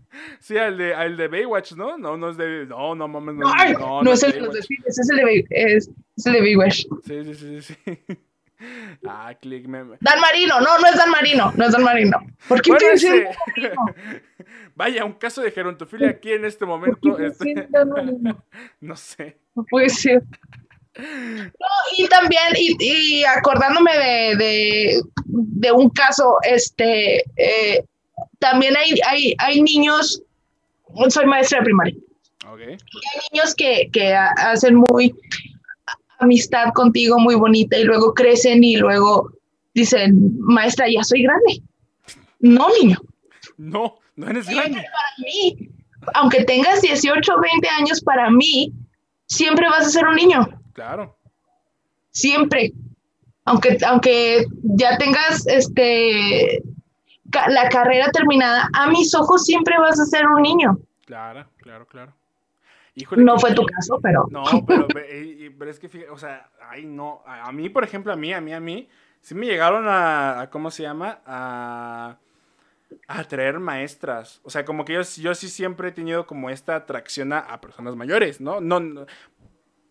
[0.41, 1.99] Sí, al de, al de Baywatch, ¿no?
[1.99, 2.65] No, no es de.
[2.65, 3.35] No, no mames.
[3.35, 6.41] No, no, no, es el de los delfines, es el de, es, es el de
[6.41, 6.87] Baywatch.
[7.05, 7.77] Sí, sí, sí, sí.
[9.07, 12.19] Ah, click Dan Marino, no, no es Dan Marino, no es Dan Marino.
[12.49, 12.73] ¿Por qué
[14.77, 17.19] Vaya, un caso de gerontofilia aquí en este momento.
[17.19, 17.69] Este...
[18.81, 19.39] no sé.
[19.55, 20.23] No puede ser.
[20.97, 23.91] No, y también, y, acordándome
[24.37, 27.85] de, de, un caso, este, eh,
[28.39, 30.23] también hay, hay, hay niños,
[31.09, 31.95] soy maestra de primaria.
[32.47, 32.75] Okay.
[32.75, 35.13] hay niños que, que hacen muy,
[36.25, 39.31] amistad contigo muy bonita y luego crecen y luego
[39.75, 41.63] dicen, maestra, ya soy grande.
[42.41, 42.99] No, niño.
[43.57, 44.83] No, no eres grande.
[44.83, 45.71] Para mí,
[46.15, 48.73] aunque tengas 18 o 20 años, para mí,
[49.27, 50.47] siempre vas a ser un niño.
[50.73, 51.17] Claro.
[52.11, 52.73] Siempre.
[53.47, 56.63] Aunque, aunque ya tengas este
[57.49, 60.79] la carrera terminada, a mis ojos siempre vas a ser un niño.
[61.05, 62.15] Claro, claro, claro
[63.17, 64.27] no fue tu caso, pero.
[64.31, 64.87] No, pero,
[65.59, 67.23] pero es que, o sea, ay, no.
[67.27, 68.89] A mí, por ejemplo, a mí, a mí, a mí,
[69.21, 71.21] sí me llegaron a, a ¿cómo se llama?
[71.27, 72.19] A,
[73.09, 74.41] a traer maestras.
[74.45, 77.61] O sea, como que yo, yo sí siempre he tenido como esta atracción a, a
[77.61, 78.61] personas mayores, ¿no?
[78.61, 79.07] No, no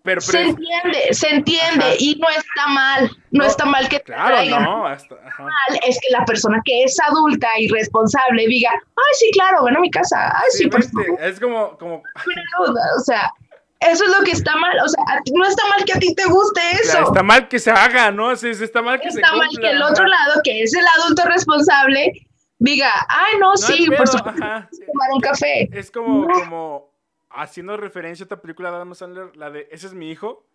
[0.04, 1.95] pero, se entiende, se entiende Ajá.
[1.97, 5.43] y no está mal, no, no está mal que claro, no, hasta, ajá.
[5.43, 9.78] mal es que la persona que es adulta y responsable diga, ay sí, claro, ven
[9.78, 11.28] a mi casa, ay sí, sí por vente.
[11.28, 13.32] es como, como, Pero, o sea,
[13.80, 16.26] eso es lo que está mal, o sea, no está mal que a ti te
[16.26, 16.91] guste eso.
[16.91, 18.36] Claro, está mal que se haga, ¿no?
[18.36, 21.24] Sí, está mal que está se mal que el otro lado, que es el adulto
[21.30, 22.12] responsable,
[22.60, 25.70] diga, ay no, no sí, por supuesto, tomar un café.
[25.72, 26.34] Es como, no.
[26.34, 26.92] como
[27.34, 30.45] haciendo referencia a otra película de Adam Sandler, la de Ese es mi hijo,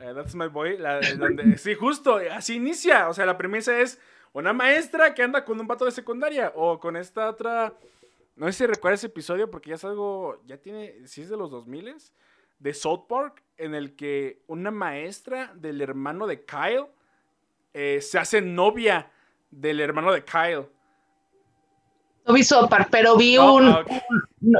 [0.00, 3.78] uh, That's my boy, la de donde, sí, justo, así inicia, o sea, la premisa
[3.78, 4.00] es
[4.32, 7.74] una maestra que anda con un vato de secundaria, o con esta otra,
[8.36, 11.36] no sé si recuerdas ese episodio, porque ya es algo, ya tiene, si es de
[11.36, 11.94] los 2000
[12.58, 16.86] de South Park, en el que una maestra del hermano de Kyle
[17.72, 19.10] eh, se hace novia
[19.50, 20.66] del hermano de Kyle.
[22.28, 23.74] No vi South Park, pero vi Oh, un,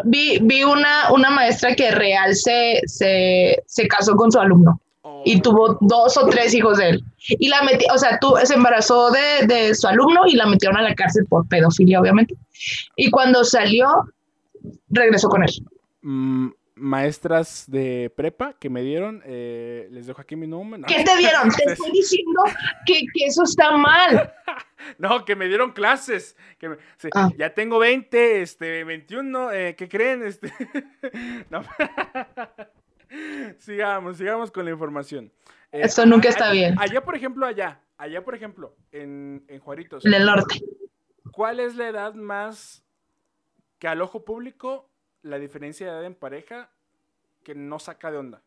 [0.05, 5.23] vi, vi una, una maestra que real se, se, se casó con su alumno Oh.
[5.25, 7.05] y tuvo dos o tres hijos de él.
[7.29, 10.77] Y la metió, o sea, tú, se embarazó de, de su alumno y la metieron
[10.77, 12.35] a la cárcel por pedofilia, obviamente.
[12.97, 13.87] Y cuando salió,
[14.89, 15.51] regresó con él.
[16.03, 16.49] Mm,
[16.79, 20.81] maestras de prepa que me dieron, eh, les dejo aquí mi número.
[20.83, 21.49] No, ¿Qué te dieron?
[21.57, 22.43] Te estoy diciendo
[22.87, 24.33] que, que eso está mal.
[24.99, 26.37] no, que me dieron clases.
[26.59, 27.29] Que me- sí, Ah.
[27.37, 30.23] Ya tengo 20, este, 21, eh, ¿qué creen?
[30.25, 30.53] Este,
[31.51, 31.63] no.
[33.59, 35.33] sigamos, sigamos con la información.
[35.73, 36.75] Eh, Esto nunca está bien.
[36.79, 40.61] Allá, por ejemplo, allá, allá, por ejemplo, en, en Juaritos, En el norte.
[41.33, 42.85] ¿cuál es la edad más
[43.79, 44.89] que al ojo público
[45.23, 46.71] la diferencia de edad en pareja
[47.43, 48.43] que no saca de onda?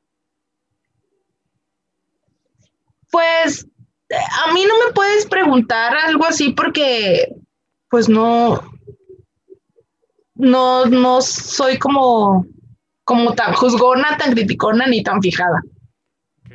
[3.09, 3.67] Pues
[4.43, 7.34] a mí no me puedes preguntar algo así porque
[7.89, 8.61] pues no,
[10.36, 12.45] no, no soy como,
[13.03, 15.61] como tan juzgona, tan criticona ni tan fijada.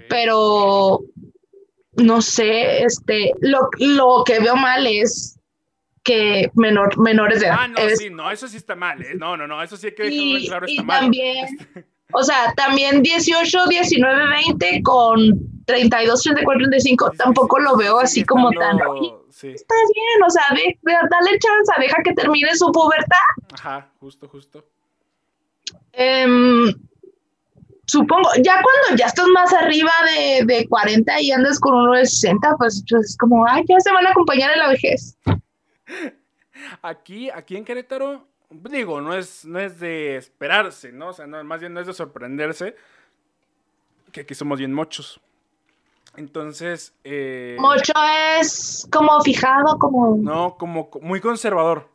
[0.09, 1.01] Pero
[1.97, 5.36] no sé, este, lo, lo que veo mal es
[6.07, 7.57] que menor, menores de edad.
[7.61, 9.15] Ah, no, Es- sí, no, eso sí está mal, ¿eh?
[9.17, 11.01] No, no, no, eso sí hay que dejarlo y, claro, y está mal.
[11.01, 11.47] también,
[12.13, 15.19] o sea, también 18, 19, 20 con
[15.67, 19.75] 32, 34, 35, Sí, tampoco sí, lo veo así como tan, estando- "Oye, Sí, está
[19.75, 23.17] bien, o sea, de- de- dale chance, deja que termine su pubertad.
[23.53, 24.65] ajá, justo, justo.
[25.93, 26.73] Em,
[27.87, 32.07] supongo, ya cuando ya estás más arriba de, de 40 y andas con uno de
[32.07, 35.17] 60, pues, pues es como, ay, ya se van a acompañar en la vejez.
[36.83, 41.09] Aquí, aquí en Querétaro, digo, no es, no es de esperarse, ¿no?
[41.09, 42.75] O sea, no, más bien no es de sorprenderse
[44.13, 45.21] que aquí somos bien mochos.
[46.17, 47.93] Entonces, eh, Mocho
[48.41, 50.17] es como fijado, como...
[50.17, 51.91] no, como co- muy conservador.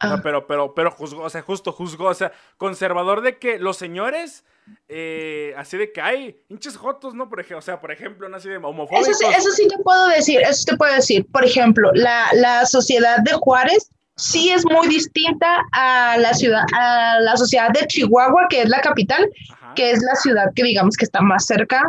[0.00, 0.18] Ah.
[0.22, 4.44] Pero, pero, pero juzgó, o sea, justo juzgó, o sea, conservador de que los señores,
[4.88, 7.28] eh, así de que hay hinches jotos, ¿no?
[7.28, 9.08] Por ejemplo, o sea, por ejemplo, no así de homofóbicos.
[9.08, 11.26] Eso sí, eso sí te puedo decir, eso te puedo decir.
[11.30, 17.20] Por ejemplo, la, la sociedad de Juárez sí es muy distinta a la ciudad, a
[17.20, 20.96] la sociedad de Chihuahua, que es la capital, Ajá, que es la ciudad que digamos
[20.96, 21.82] que está más cerca,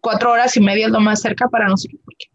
[0.00, 2.00] cuatro horas y media es lo más cerca para nosotros.
[2.04, 2.26] Porque,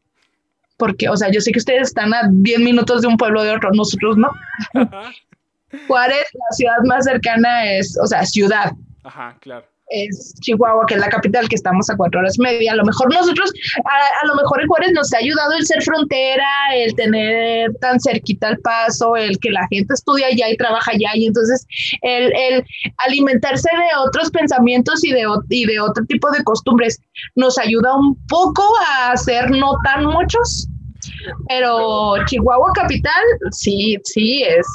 [0.78, 3.52] porque, o sea, yo sé que ustedes están a 10 minutos de un pueblo de
[3.52, 4.32] otro, nosotros no.
[5.88, 8.72] Juárez, la ciudad más cercana es, o sea, ciudad,
[9.04, 9.66] ajá, claro.
[9.90, 12.72] es Chihuahua, que es la capital, que estamos a cuatro horas y media.
[12.72, 13.52] A lo mejor nosotros,
[13.86, 18.00] a, a lo mejor en Juárez nos ha ayudado el ser frontera, el tener tan
[18.00, 21.68] cerquita el paso, el que la gente estudia allá y trabaja allá, y entonces
[22.02, 22.64] el, el
[22.98, 27.00] alimentarse de otros pensamientos y de, y de otro tipo de costumbres
[27.36, 30.68] nos ayuda un poco a ser no tan muchos.
[31.50, 34.66] Pero Chihuahua capital, sí, sí es,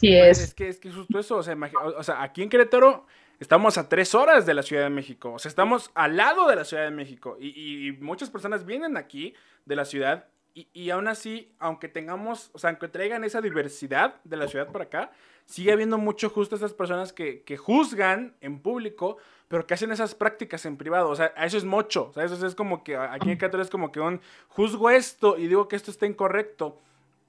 [0.00, 0.44] sí Pues es.
[0.48, 1.56] es que es que justo eso, o sea,
[1.96, 3.06] o sea, aquí en Querétaro
[3.40, 6.56] estamos a tres horas de la Ciudad de México, o sea, estamos al lado de
[6.56, 7.36] la Ciudad de México.
[7.40, 9.34] Y, y- muchas personas vienen aquí
[9.64, 10.28] de la ciudad.
[10.54, 14.72] Y, y aún así, aunque tengamos, o sea, aunque traigan esa diversidad de la ciudad
[14.72, 15.10] para acá,
[15.44, 19.18] sigue habiendo mucho justo esas personas que, que juzgan en público,
[19.48, 22.44] pero que hacen esas prácticas en privado, o sea, eso es mocho, o sea, eso
[22.46, 25.76] es como que aquí en Querétaro es como que un juzgo esto y digo que
[25.76, 26.80] esto está incorrecto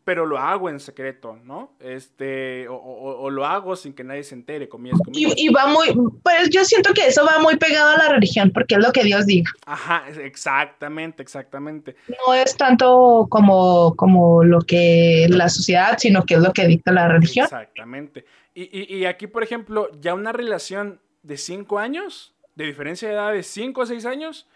[0.07, 1.73] pero lo hago en secreto, ¿no?
[1.81, 5.33] Este, o, o- o lo hago sin que nadie se entere, comillas, comillas.
[5.35, 5.87] Y, y va muy,
[6.23, 9.03] pues yo siento que eso va muy pegado a la religión, porque es lo que
[9.03, 9.51] Dios diga.
[9.65, 11.97] Ajá, exactamente, exactamente.
[12.25, 16.93] No es tanto como, como lo que la sociedad, sino que es lo que dicta
[16.93, 17.43] la religión.
[17.43, 18.23] Exactamente.
[18.55, 23.13] Y, y- y aquí, por ejemplo, ya una relación de cinco años, de diferencia de
[23.13, 24.47] edad de cinco a seis años,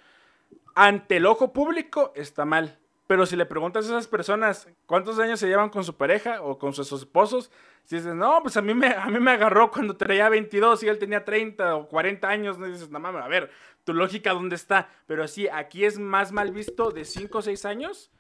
[0.76, 2.78] ante el ojo público está mal.
[3.12, 6.58] Pero si le preguntas a esas personas cuántos años se llevan con su pareja o
[6.58, 7.52] con sus esposos,
[7.84, 10.88] si dices, no, pues a mí me, a mí me agarró cuando tenía 22 y
[10.88, 13.52] él tenía 30 o 40 años, no dices, no mames, a ver,
[13.84, 14.88] tu lógica dónde está.
[15.08, 18.12] Pero sí, aquí es más mal visto de 5 o 6 años.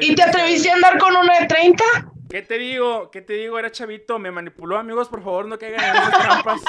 [0.00, 1.84] ¿Y te atreviste a andar con uno de 30?
[2.28, 3.08] ¿Qué te digo?
[3.12, 3.56] ¿Qué te digo?
[3.56, 6.60] Era chavito, me manipuló, amigos, por favor, no caigan en esas trampas.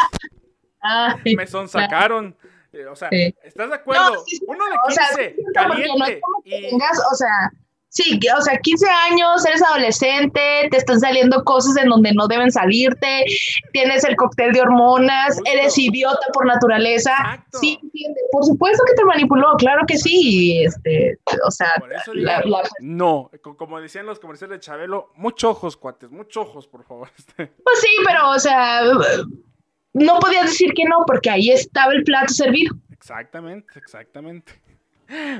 [1.35, 2.37] me son sacaron.
[2.73, 4.23] Eh, o sea, ¿estás de acuerdo?
[4.45, 6.21] Uno de 15, caliente.
[6.45, 6.75] y...
[6.75, 7.51] o sea,
[7.93, 10.39] Sí, o sea, 15 años, eres adolescente,
[10.71, 13.25] te están saliendo cosas en donde no deben salirte,
[13.73, 17.11] tienes el cóctel de hormonas, eres idiota por naturaleza.
[17.59, 17.77] Sí,
[18.31, 20.63] por supuesto que te manipuló, claro que sí.
[20.63, 21.73] Este, o sea,
[22.79, 27.09] no, como decían los comerciales de Chabelo, muchos ojos, cuates, muchos ojos, por favor.
[27.35, 28.83] Pues sí, pero, o sea,
[29.93, 32.73] no podías decir que no, porque ahí estaba el plato servido.
[32.89, 34.53] Exactamente, exactamente.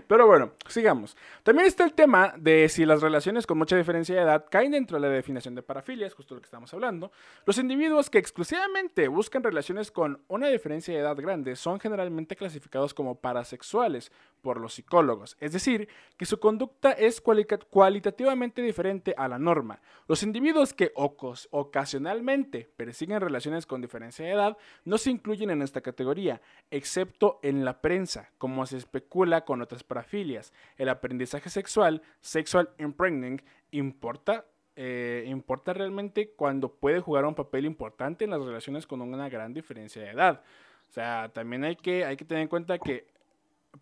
[0.07, 1.15] Pero bueno, sigamos.
[1.43, 4.99] También está el tema de si las relaciones con mucha diferencia de edad caen dentro
[4.99, 7.11] de la definición de parafilia, es justo lo que estamos hablando.
[7.45, 12.93] Los individuos que exclusivamente buscan relaciones con una diferencia de edad grande son generalmente clasificados
[12.93, 14.11] como parasexuales
[14.41, 19.79] por los psicólogos, es decir, que su conducta es cualitativamente diferente a la norma.
[20.07, 25.81] Los individuos que ocasionalmente persiguen relaciones con diferencia de edad no se incluyen en esta
[25.81, 26.41] categoría,
[26.71, 30.53] excepto en la prensa, como se especula con otras parafilias.
[30.77, 33.41] El aprendizaje sexual, sexual impregning,
[33.71, 34.45] importa
[34.75, 39.53] eh, importa realmente cuando puede jugar un papel importante en las relaciones con una gran
[39.53, 40.41] diferencia de edad.
[40.89, 43.07] O sea, también hay que, hay que tener en cuenta que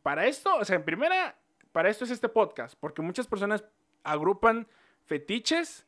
[0.01, 1.37] para esto, o sea, en primera,
[1.71, 3.63] para esto es este podcast, porque muchas personas
[4.03, 4.67] agrupan
[5.05, 5.85] fetiches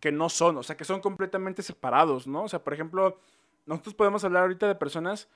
[0.00, 2.44] que no son, o sea, que son completamente separados, ¿no?
[2.44, 3.18] O sea, por ejemplo,
[3.66, 5.28] nosotros podemos hablar ahorita de personas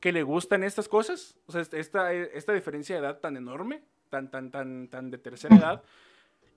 [0.00, 4.30] que le gustan estas cosas, o sea, esta, esta diferencia de edad tan enorme, tan,
[4.30, 5.82] tan, tan, tan de tercera edad.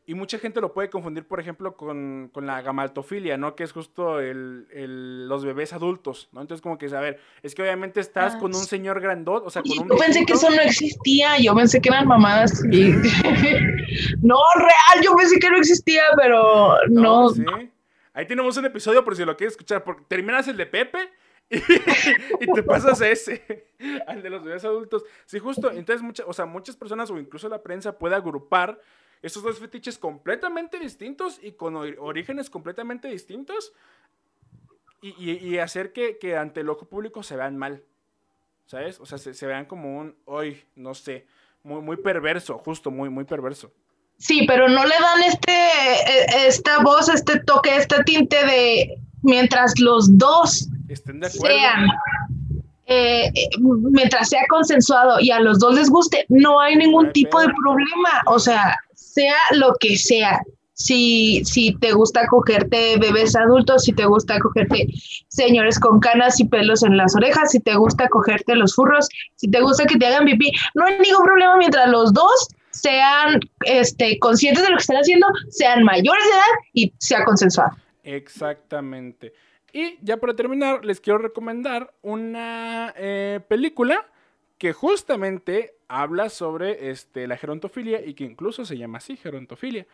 [0.05, 3.55] Y mucha gente lo puede confundir, por ejemplo, con, con la gamaltofilia, ¿no?
[3.55, 6.41] Que es justo el, el, los bebés adultos, ¿no?
[6.41, 9.61] Entonces, como que, a ver, es que obviamente estás con un señor grandot, o sea,
[9.61, 9.87] con un...
[9.87, 12.63] Yo pensé que eso no existía, yo pensé que eran mamadas.
[12.71, 12.89] Y...
[14.23, 17.29] no, real, yo pensé que no existía, pero no.
[17.29, 17.45] ¿sí?
[18.13, 21.11] Ahí tenemos un episodio por si lo quieres escuchar, porque terminas el de Pepe
[22.39, 23.65] y, te pasas ese,
[24.05, 25.03] al de los bebés adultos.
[25.25, 25.71] Sí, justo.
[25.71, 28.79] Entonces, muchas, o sea, muchas personas o incluso la prensa puede agrupar
[29.21, 33.73] esos dos fetiches completamente distintos y con orígenes completamente distintos
[35.01, 37.83] y, hacer que, ante el ojo público se vean mal.
[38.67, 38.99] ¿Sabes?
[38.99, 41.25] O sea, se, vean como un, hoy, no sé,
[41.63, 43.71] muy, muy perverso, justo, muy, muy perverso.
[44.19, 49.79] Sí, pero no le dan este, e, esta voz, este toque, este tinte de mientras
[49.79, 51.55] los dos estén de acuerdo.
[51.55, 51.87] Sean,
[52.85, 57.39] eh, eh, mientras sea consensuado y a los dos les guste, no hay ningún tipo
[57.39, 58.23] de problema.
[58.25, 60.41] O sea, sea lo que sea.
[60.73, 64.87] Si, si te gusta cogerte bebés adultos, si te gusta cogerte
[65.27, 69.51] señores con canas y pelos en las orejas, si te gusta cogerte los furros, si
[69.51, 74.17] te gusta que te hagan pipí, no hay ningún problema mientras los dos sean este,
[74.19, 77.71] conscientes de lo que están haciendo, sean mayores de edad y sea consensuado.
[78.03, 79.33] Exactamente.
[79.73, 84.07] Y ya para terminar, les quiero recomendar una eh, película
[84.57, 89.87] que justamente habla sobre este, la gerontofilia y que incluso se llama así, gerontofilia.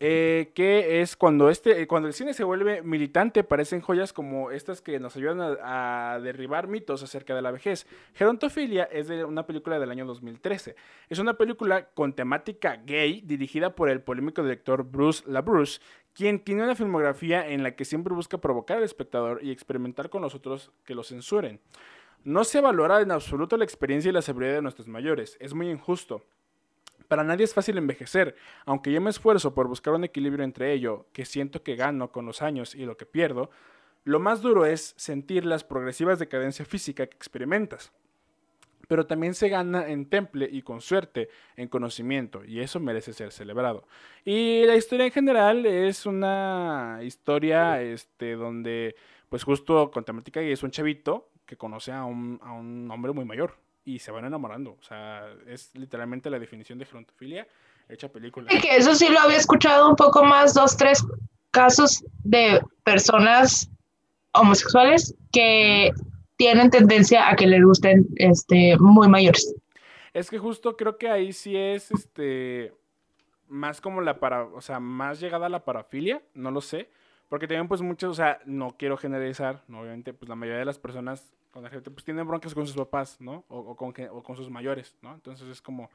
[0.00, 4.82] Eh, que es cuando, este, cuando el cine se vuelve militante, parecen joyas como estas
[4.82, 7.86] que nos ayudan a, derribar mitos acerca de la vejez.
[8.14, 10.74] Gerontofilia es de una película del año 2013.
[11.08, 15.80] Es una película con temática gay dirigida por el polémico director Bruce LaBruce,
[16.14, 20.22] quien tiene una filmografía en la que siempre busca provocar al espectador y experimentar con
[20.22, 21.60] los otros que lo censuren.
[22.22, 25.68] No se valora en absoluto la experiencia y la seguridad de nuestros mayores, es muy
[25.68, 26.22] injusto.
[27.08, 28.34] Para nadie es fácil envejecer,
[28.64, 32.24] aunque yo me esfuerzo por buscar un equilibrio entre ello, que siento que gano con
[32.24, 33.50] los años y lo que pierdo,
[34.04, 37.92] lo más duro es sentir las progresivas decadencia física que experimentas.
[38.94, 43.32] Pero también se gana en temple y con suerte en conocimiento, y eso merece ser
[43.32, 43.88] celebrado.
[44.24, 48.94] Y la historia en general es una historia este, donde,
[49.28, 53.24] pues justo con temática es un chavito que conoce a un, a un hombre muy
[53.24, 54.76] mayor y se van enamorando.
[54.78, 57.48] O sea, es literalmente la definición de gerontofilia
[57.88, 58.48] hecha película.
[58.54, 61.04] Y que eso sí lo había escuchado un poco más, dos, tres
[61.50, 63.68] casos de personas
[64.34, 65.90] homosexuales que
[66.36, 69.54] tienen tendencia a que les gusten este, muy mayores.
[70.12, 72.72] Es que justo creo que ahí sí es este
[73.48, 76.88] más como la para, o sea, más llegada a la parafilia, no lo sé,
[77.28, 80.78] porque también pues muchos, o sea, no quiero generalizar, obviamente pues la mayoría de las
[80.78, 83.44] personas con la gente pues tienen broncas con sus papás, ¿no?
[83.48, 85.14] O, con, o con sus mayores, ¿no?
[85.14, 85.90] Entonces es como,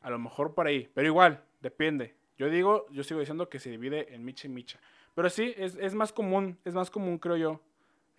[0.00, 2.14] a lo mejor por ahí, pero igual, depende.
[2.36, 4.80] Yo digo, yo sigo diciendo que se divide en micha y micha.
[5.14, 7.60] Pero sí, es, es más común, es más común, creo yo.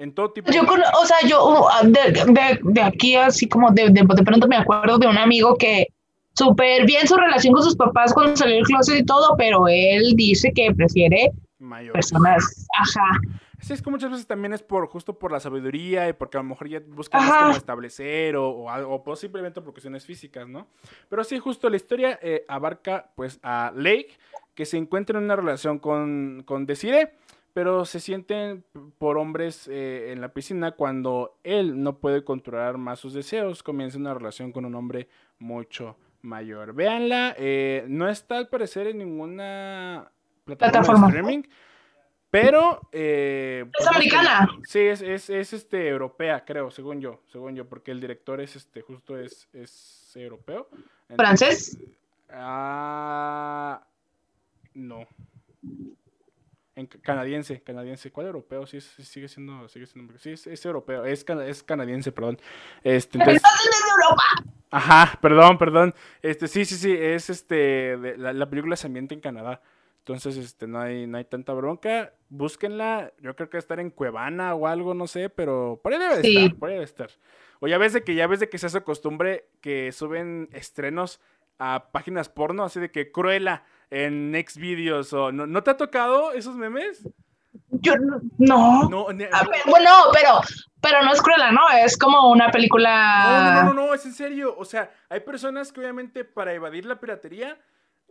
[0.01, 3.69] En todo tipo Yo, con- o sea, yo uh, de, de, de aquí así como
[3.71, 5.87] de, de, de pronto me acuerdo de un amigo que
[6.33, 10.13] súper bien su relación con sus papás cuando salió del closet y todo, pero él
[10.15, 11.93] dice que prefiere mayor.
[11.93, 13.03] personas, ajá,
[13.59, 16.41] Sí, es que muchas veces también es por justo por la sabiduría y porque a
[16.41, 16.81] lo mejor ya
[17.11, 17.39] Ajá.
[17.45, 20.65] como establecer o, o algo, o pues simplemente por cuestiones físicas, ¿no?
[21.09, 24.17] Pero sí, justo la historia eh, abarca pues a Lake,
[24.55, 27.11] que se encuentra en una relación con, con Desiree,
[27.53, 28.63] pero se sienten
[28.97, 33.97] por hombres eh, en la piscina cuando él no puede controlar más sus deseos, comienza
[33.97, 35.07] una relación con un hombre
[35.39, 36.73] mucho mayor.
[36.73, 40.11] Véanla, eh, no está al parecer en ninguna
[40.45, 41.07] plataforma, Plataforma.
[41.07, 41.43] de streaming.
[42.29, 42.79] Pero.
[42.93, 44.47] eh, pues, americana.
[44.63, 47.21] Sí, es, es, es, este, europea, creo, según yo.
[47.27, 50.69] Según yo, porque el director es este, justo es, es europeo.
[51.15, 51.77] ¿Francés?
[52.29, 53.85] Ah.
[54.73, 55.05] no.
[56.81, 58.11] En ca- canadiense, canadiense.
[58.11, 58.65] ¿Cuál europeo?
[58.67, 60.17] Sí, es- sigue siendo, sigue siendo.
[60.17, 61.05] Sí, es, es europeo.
[61.05, 62.37] Es, es canadiense, perdón.
[62.83, 64.23] Este, entonces, Entonces es de Europa.
[64.71, 65.93] Ajá, perdón, perdón.
[66.21, 67.55] Este, sí, sí, sí, es este,
[67.97, 69.61] de- la, la película se ambienta en Canadá.
[69.99, 72.13] Entonces, este, no hay, no hay tanta bronca.
[72.29, 73.13] Búsquenla.
[73.21, 75.99] Yo creo que va a estar en Cuevana o algo, no sé, pero por ahí
[75.99, 76.37] debe de Sí.
[76.37, 77.09] estar, por ahí debe estar.
[77.59, 81.19] O ya ves de que ya ves de que se hace costumbre que suben estrenos
[81.63, 85.77] a páginas porno, así de que Cruella en Next Videos o ¿no, ¿no te ha
[85.77, 87.07] tocado esos memes?
[87.69, 88.19] Yo no-
[88.89, 89.07] no.
[89.07, 89.29] Ver,
[89.67, 90.39] bueno, pero,
[90.81, 91.69] pero no es cruela, ¿no?
[91.69, 93.23] Es como una película.
[93.25, 94.55] No, no, no, no, no, es en serio.
[94.57, 97.57] O sea, hay personas que obviamente para evadir la piratería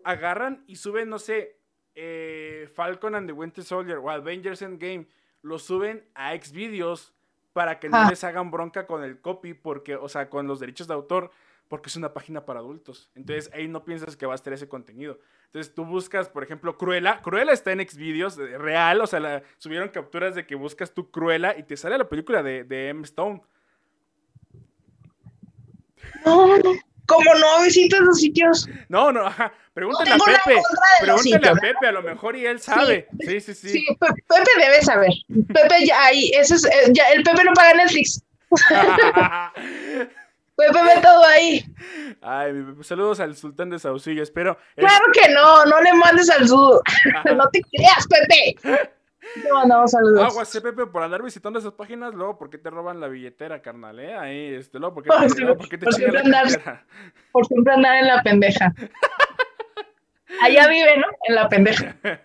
[0.05, 1.57] agarran y suben, no sé,
[1.95, 5.09] eh, Falcon and the Winter Soldier o Avengers Endgame,
[5.43, 7.13] lo suben a Xvideos
[7.53, 8.07] para que no Ah.
[8.09, 11.31] les hagan bronca con el copy, porque, o sea, con los derechos de autor,
[11.71, 13.09] porque es una página para adultos.
[13.15, 15.21] Entonces ahí no piensas que va a estar ese contenido.
[15.47, 17.23] Entonces tú buscas, por ejemplo, Cruella.
[17.23, 21.11] Cruella está en Xvideos, eh, real, o sea, la- subieron capturas de que buscas tú
[21.13, 23.05] Cruella y te sale la película de, de M.
[23.05, 23.41] Stone.
[26.27, 26.49] No,
[27.07, 28.69] como no visitas los sitios.
[28.89, 29.53] No, no, ajá.
[29.73, 30.61] Pregúntale a tengo nada Pepe.
[31.03, 31.55] Pregúntale a.
[31.55, 33.07] Pepe, a lo mejor y él sabe.
[33.21, 33.69] Sí, sí, sí.
[33.69, 35.11] Sí, Pe- Pepe debe saber.
[35.49, 38.23] Pepe ya ahí, ese es, eh, ya, el Pepe no paga Netflix.
[40.61, 41.65] Pepe ve todo ahí.
[42.23, 44.23] Ay, mi Pepe, saludos al sultán de Saucillo.
[44.23, 44.57] Espero.
[44.77, 46.81] es- Claro que no, no le mandes al sur.
[47.37, 48.57] no te creas, Pepe.
[49.49, 50.25] No, no, saludos.
[50.33, 53.61] Aguas, eh, Pepe, por andar visitando esas páginas, luego, ¿por qué te roban la billetera,
[53.63, 54.01] carnal?
[54.01, 54.15] Eh?
[54.17, 56.21] Ahí, este, luego, ¿por qué Por te, si- ¿por qué te por si chingan la
[56.41, 56.87] andar- cartera?
[57.33, 58.75] Por siempre andar en la pendeja.
[60.43, 61.07] Allá vive, ¿no?
[61.29, 61.97] En la pendeja.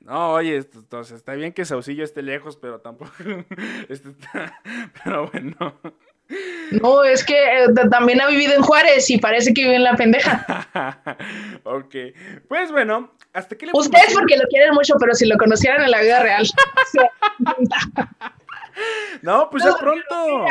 [0.00, 3.10] No, oye, entonces, está bien que Saucillo esté lejos, pero tampoco.
[3.88, 4.60] este, está-
[5.02, 5.80] Pero bueno.
[6.82, 9.94] No, es que eh, también ha vivido en Juárez y parece que vive en la
[9.94, 10.66] pendeja.
[11.64, 11.94] ok.
[12.48, 15.90] Pues bueno, hasta aquí la Ustedes porque lo quieren mucho, pero si lo conocieran en
[15.90, 16.46] la vida real.
[19.22, 20.46] No, pues ya No, lo pronto.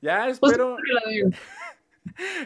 [0.00, 0.76] Ya espero.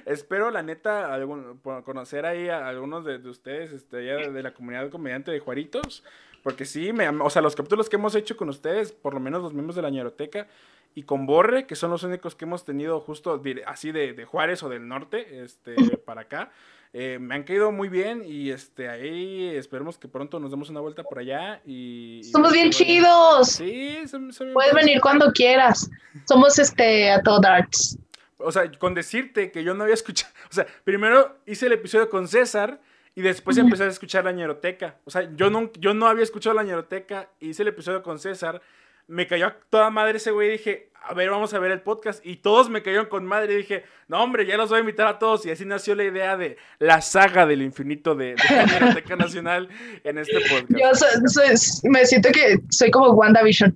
[0.07, 4.53] Espero, la neta, algún- conocer ahí a algunos de, de ustedes, este, de, de la
[4.53, 6.03] comunidad comediante de Juaritos,
[6.43, 9.43] porque sí, me, o sea, los capítulos que hemos hecho con ustedes, por lo menos
[9.43, 10.47] los miembros de la ñeroteca,
[10.95, 14.63] y con Borre, que son los únicos que hemos tenido justo así de, de Juárez
[14.65, 15.75] o del norte, este,
[16.05, 16.51] para acá,
[16.93, 20.81] eh, me han caído muy bien y este, ahí esperemos que pronto nos demos una
[20.81, 22.19] vuelta por allá y...
[22.19, 23.49] y- Somos bien y- chidos.
[23.51, 25.89] Sí, son, son bien Puedes venir cuando quieras.
[26.27, 27.97] Somos este a todo darts.
[28.39, 30.33] O sea, con decirte que yo no había escuchado.
[30.51, 32.81] O sea, primero hice el episodio con César
[33.21, 34.97] y después empecé a escuchar la ñeroteca.
[35.05, 38.63] O sea, yo no, yo no había escuchado la ñeroteca, hice el episodio con César.
[39.09, 41.81] Me cayó a toda madre ese güey y dije, a ver, vamos a ver el
[41.83, 42.25] podcast.
[42.25, 45.07] Y todos me cayeron con madre y dije, no, hombre, ya los voy a invitar
[45.07, 45.45] a todos.
[45.45, 49.69] Y así nació la idea de la saga del infinito de, de la ñeroteca nacional
[50.05, 50.71] en este podcast.
[50.71, 53.75] Yo soy- soy- me siento que soy como WandaVision.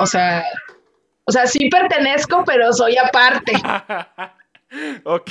[0.00, 0.44] O sea,
[1.24, 3.52] o sea, sí pertenezco, pero soy aparte.
[5.04, 5.30] ok.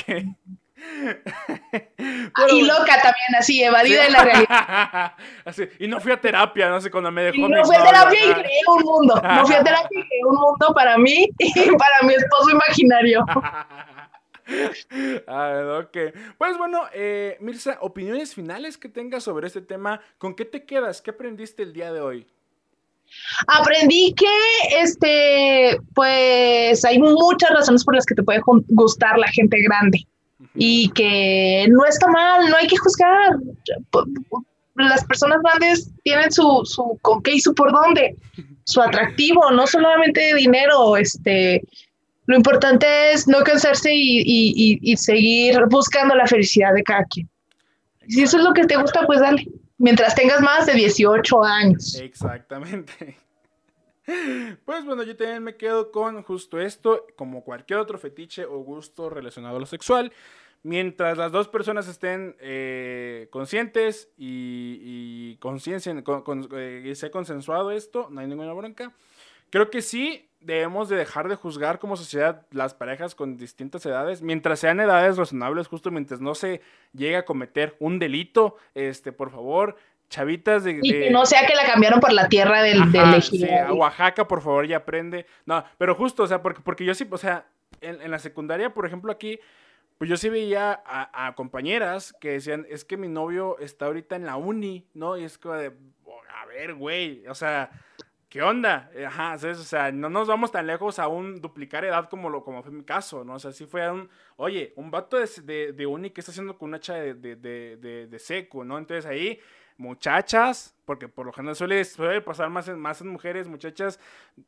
[2.51, 5.13] Y loca también, así, evadida de la realidad.
[5.45, 7.83] Así, y no fui a terapia, no sé, cuando me dejó Y no fui a
[7.83, 9.21] terapia y creé un mundo.
[9.21, 13.25] No fui a terapia y creé un mundo para mí y para mi esposo imaginario.
[15.27, 15.97] Ah, ok.
[16.37, 20.01] Pues bueno, eh, Mirza, opiniones finales que tengas sobre este tema.
[20.17, 21.01] ¿Con qué te quedas?
[21.01, 22.27] ¿Qué aprendiste el día de hoy?
[23.47, 29.61] Aprendí que, este, pues, hay muchas razones por las que te puede gustar la gente
[29.61, 30.07] grande
[30.55, 33.31] y que no está mal, no hay que juzgar.
[34.75, 38.15] Las personas grandes tienen su, su con qué y su por dónde,
[38.63, 41.61] su atractivo, no solamente dinero, este.
[42.27, 47.03] Lo importante es no cansarse y, y- y- y seguir buscando la felicidad de cada
[47.05, 47.27] quien.
[48.07, 49.45] Si eso es lo que te gusta, pues dale,
[49.77, 51.95] Mientras tengas más de 18 años.
[51.99, 53.17] Exactamente.
[54.65, 59.09] Pues bueno, yo también me quedo con justo esto, como cualquier otro fetiche o gusto
[59.09, 60.11] relacionado a lo sexual.
[60.63, 68.27] Mientras las dos personas estén eh, conscientes y, y eh, sea consensuado esto, no hay
[68.27, 68.93] ninguna bronca.
[69.49, 74.21] Creo que sí debemos de dejar de juzgar como sociedad las parejas con distintas edades,
[74.21, 76.61] mientras sean edades razonables, justo mientras no se
[76.93, 79.75] llegue a cometer un delito, este, por favor,
[80.11, 83.49] chavitas de, que no sea que la cambiaron por la tierra del, Ajá, del sí,
[83.49, 85.25] a Oaxaca, por favor, ya aprende.
[85.45, 87.47] No, pero justo, o sea, porque, porque yo sí, o sea,
[87.79, 89.39] en, en la secundaria, por ejemplo, aquí,
[89.97, 94.17] pues yo sí veía a, a, compañeras que decían, es que mi novio está ahorita
[94.17, 95.17] en la uni, ¿no?
[95.17, 97.71] Y es como de, a ver, güey, o sea,
[98.27, 98.91] ¿qué onda?
[99.07, 99.59] Ajá, ¿sabes?
[99.59, 102.73] O sea, no nos vamos tan lejos a un duplicar edad como, lo, como fue
[102.73, 103.35] mi caso, ¿no?
[103.35, 106.57] O sea, sí fue un, oye, un vato de, de, de uni que está haciendo
[106.57, 108.77] con una hacha de, de, de, de seco, ¿no?
[108.77, 109.39] Entonces ahí
[109.77, 113.99] muchachas, porque por lo general suele, suele pasar más en, más en mujeres, muchachas,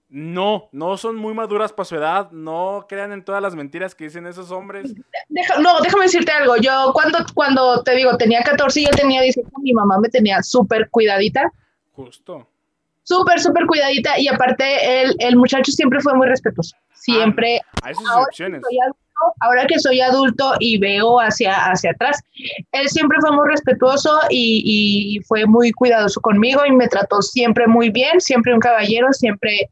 [0.10, 4.06] no, no son muy maduras para su edad, no crean en todas las mentiras que
[4.06, 4.94] dicen esos hombres.
[5.30, 9.22] Deja, no, déjame decirte algo, yo cuando, cuando te digo, tenía 14 y yo tenía
[9.22, 11.52] 18, mi mamá me tenía súper cuidadita.
[11.94, 12.48] Justo.
[13.04, 17.60] Súper, súper cuidadita y aparte el, el, muchacho siempre fue muy respetuoso, siempre.
[17.82, 18.62] Ah, hay sus excepciones
[19.40, 22.22] ahora que soy adulto y veo hacia, hacia atrás,
[22.72, 27.68] él siempre fue muy respetuoso y, y, fue muy cuidadoso conmigo y me trató siempre
[27.68, 29.70] muy bien, siempre un caballero, siempre,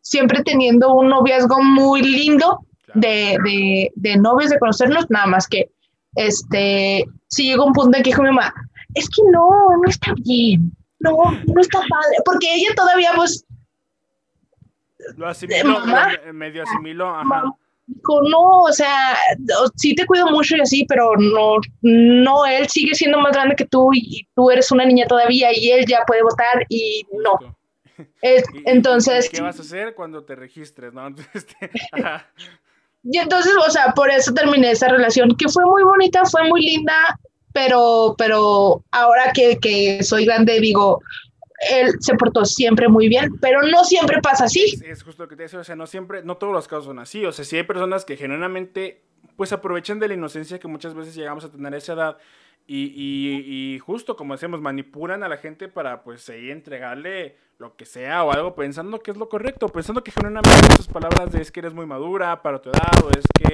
[0.00, 2.60] siempre teniendo un noviazgo muy lindo
[2.94, 5.70] de, de, de novios, de conocernos, nada más que
[6.16, 8.52] este, si llegó un punto en que dijo mi mamá,
[8.94, 9.48] es que no,
[9.82, 11.12] no está bien, no,
[11.46, 13.44] no está padre, porque ella todavía pues...
[15.16, 15.78] Lo asimiló,
[16.32, 17.24] medio asimiló, ajá.
[17.24, 17.54] Mamá,
[17.94, 19.16] dijo, no, o sea,
[19.76, 23.66] sí te cuido mucho y así, pero no, no, él sigue siendo más grande que
[23.66, 27.56] tú y tú eres una niña todavía y él ya puede votar y no.
[28.22, 29.28] Es, ¿Y, entonces...
[29.28, 31.08] ¿Qué vas a hacer cuando te registres, no?
[31.34, 31.70] Este,
[33.02, 36.60] y entonces, o sea, por eso terminé esa relación, que fue muy bonita, fue muy
[36.62, 37.18] linda,
[37.52, 41.00] pero, pero ahora que, que soy grande digo,
[41.68, 44.64] él se portó siempre muy bien, pero no siempre pasa así.
[44.64, 46.86] Es, es, justo lo que te decía, o sea, no siempre, no todos los casos
[46.86, 49.02] son así, o sea, sí hay personas que genuinamente,
[49.36, 52.18] pues aprovechan de la inocencia que muchas veces llegamos a tener a esa edad
[52.66, 57.76] y, y, y justo, como decíamos, manipulan a la gente para, pues, ahí entregarle lo
[57.76, 61.42] que sea o algo pensando que es lo correcto, pensando que genuinamente esas palabras de
[61.42, 63.52] es que eres muy madura para tu edad o es que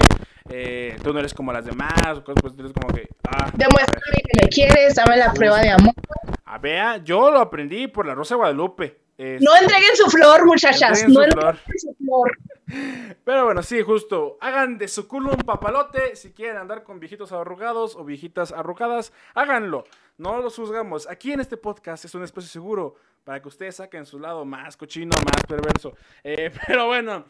[0.48, 3.08] eh, tú no eres como las demás o cosas pues eres como que...
[3.26, 5.94] Ah, Demuéstrame que me quieres, dame la prueba de amor.
[6.56, 8.98] A vea, yo lo aprendí por la Rosa de Guadalupe.
[9.18, 11.02] Este, no entreguen su flor, muchachas.
[11.02, 11.54] Entreguen no su flor.
[11.54, 13.18] entreguen su flor.
[13.24, 14.38] Pero bueno, sí, justo.
[14.40, 16.16] Hagan de su culo un papalote.
[16.16, 19.84] Si quieren andar con viejitos arrugados o viejitas arrugadas, háganlo.
[20.16, 21.06] No los juzgamos.
[21.10, 24.78] Aquí en este podcast es un espacio seguro para que ustedes saquen su lado más
[24.78, 25.92] cochino, más perverso.
[26.24, 27.26] Eh, pero bueno,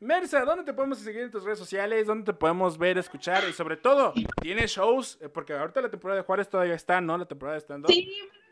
[0.00, 2.06] Mersa, ¿dónde te podemos seguir en tus redes sociales?
[2.06, 3.44] ¿Dónde te podemos ver, escuchar?
[3.46, 5.18] Y sobre todo, ¿tienes shows?
[5.20, 7.18] Eh, porque ahorita la temporada de Juárez todavía está, ¿no?
[7.18, 7.92] La temporada de stand-up.
[7.92, 8.10] Sí,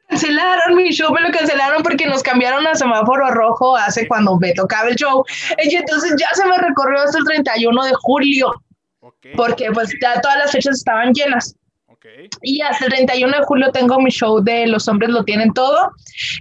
[0.09, 4.53] cancelaron mi show, me lo cancelaron porque nos cambiaron a semáforo rojo hace cuando me
[4.53, 5.25] tocaba el show.
[5.63, 8.53] Y entonces ya se me recorrió hasta el 31 de julio.
[9.01, 9.35] Okay.
[9.37, 11.55] Porque pues ya todas las fechas estaban llenas.
[11.99, 12.29] Okay.
[12.43, 15.91] Y hasta el 31 de julio tengo mi show de Los Hombres Lo Tienen Todo.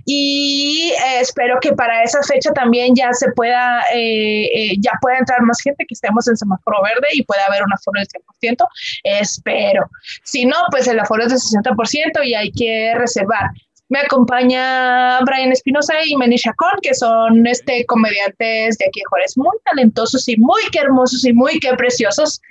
[0.06, 5.18] Y eh, espero que para esa fecha también ya se pueda, eh, eh, ya pueda
[5.18, 8.68] entrar más gente, que estemos en semáforo verde y pueda haber un aforo del 100%.
[9.04, 9.90] Espero.
[10.24, 13.50] Si no, pues el aforo es del 60% y hay que reservar.
[13.90, 19.38] Me acompaña Brian Espinosa y Menisha Con, que son este, comediantes de aquí de Juárez,
[19.38, 22.42] muy talentosos y muy que hermosos y muy que preciosos.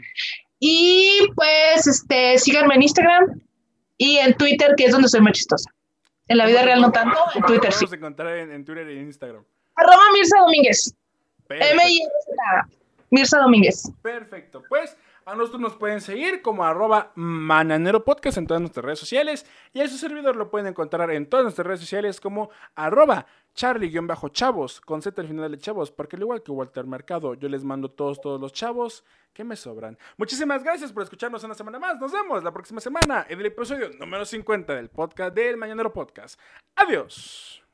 [0.68, 3.40] Y pues este, síganme en Instagram
[3.96, 5.70] y en Twitter, que es donde soy más chistosa.
[6.26, 7.86] En la vida real no tanto, en Twitter sí.
[7.88, 9.44] A encontrar en, en Twitter y en Instagram.
[9.76, 10.92] Arroba Mirza Domínguez.
[11.50, 12.00] m i
[13.10, 13.92] Mirza Domínguez.
[14.02, 14.64] Perfecto.
[14.68, 19.44] Pues a nosotros nos pueden seguir como arroba mananero podcast en todas nuestras redes sociales
[19.72, 24.80] y a su servidor lo pueden encontrar en todas nuestras redes sociales como arroba charlie-chavos
[24.80, 27.90] con Z al final de chavos porque al igual que Walter Mercado yo les mando
[27.90, 29.98] todos todos los chavos que me sobran.
[30.16, 32.00] Muchísimas gracias por escucharnos una semana más.
[32.00, 36.40] Nos vemos la próxima semana en el episodio número 50 del podcast del Mañanero Podcast.
[36.76, 37.65] Adiós.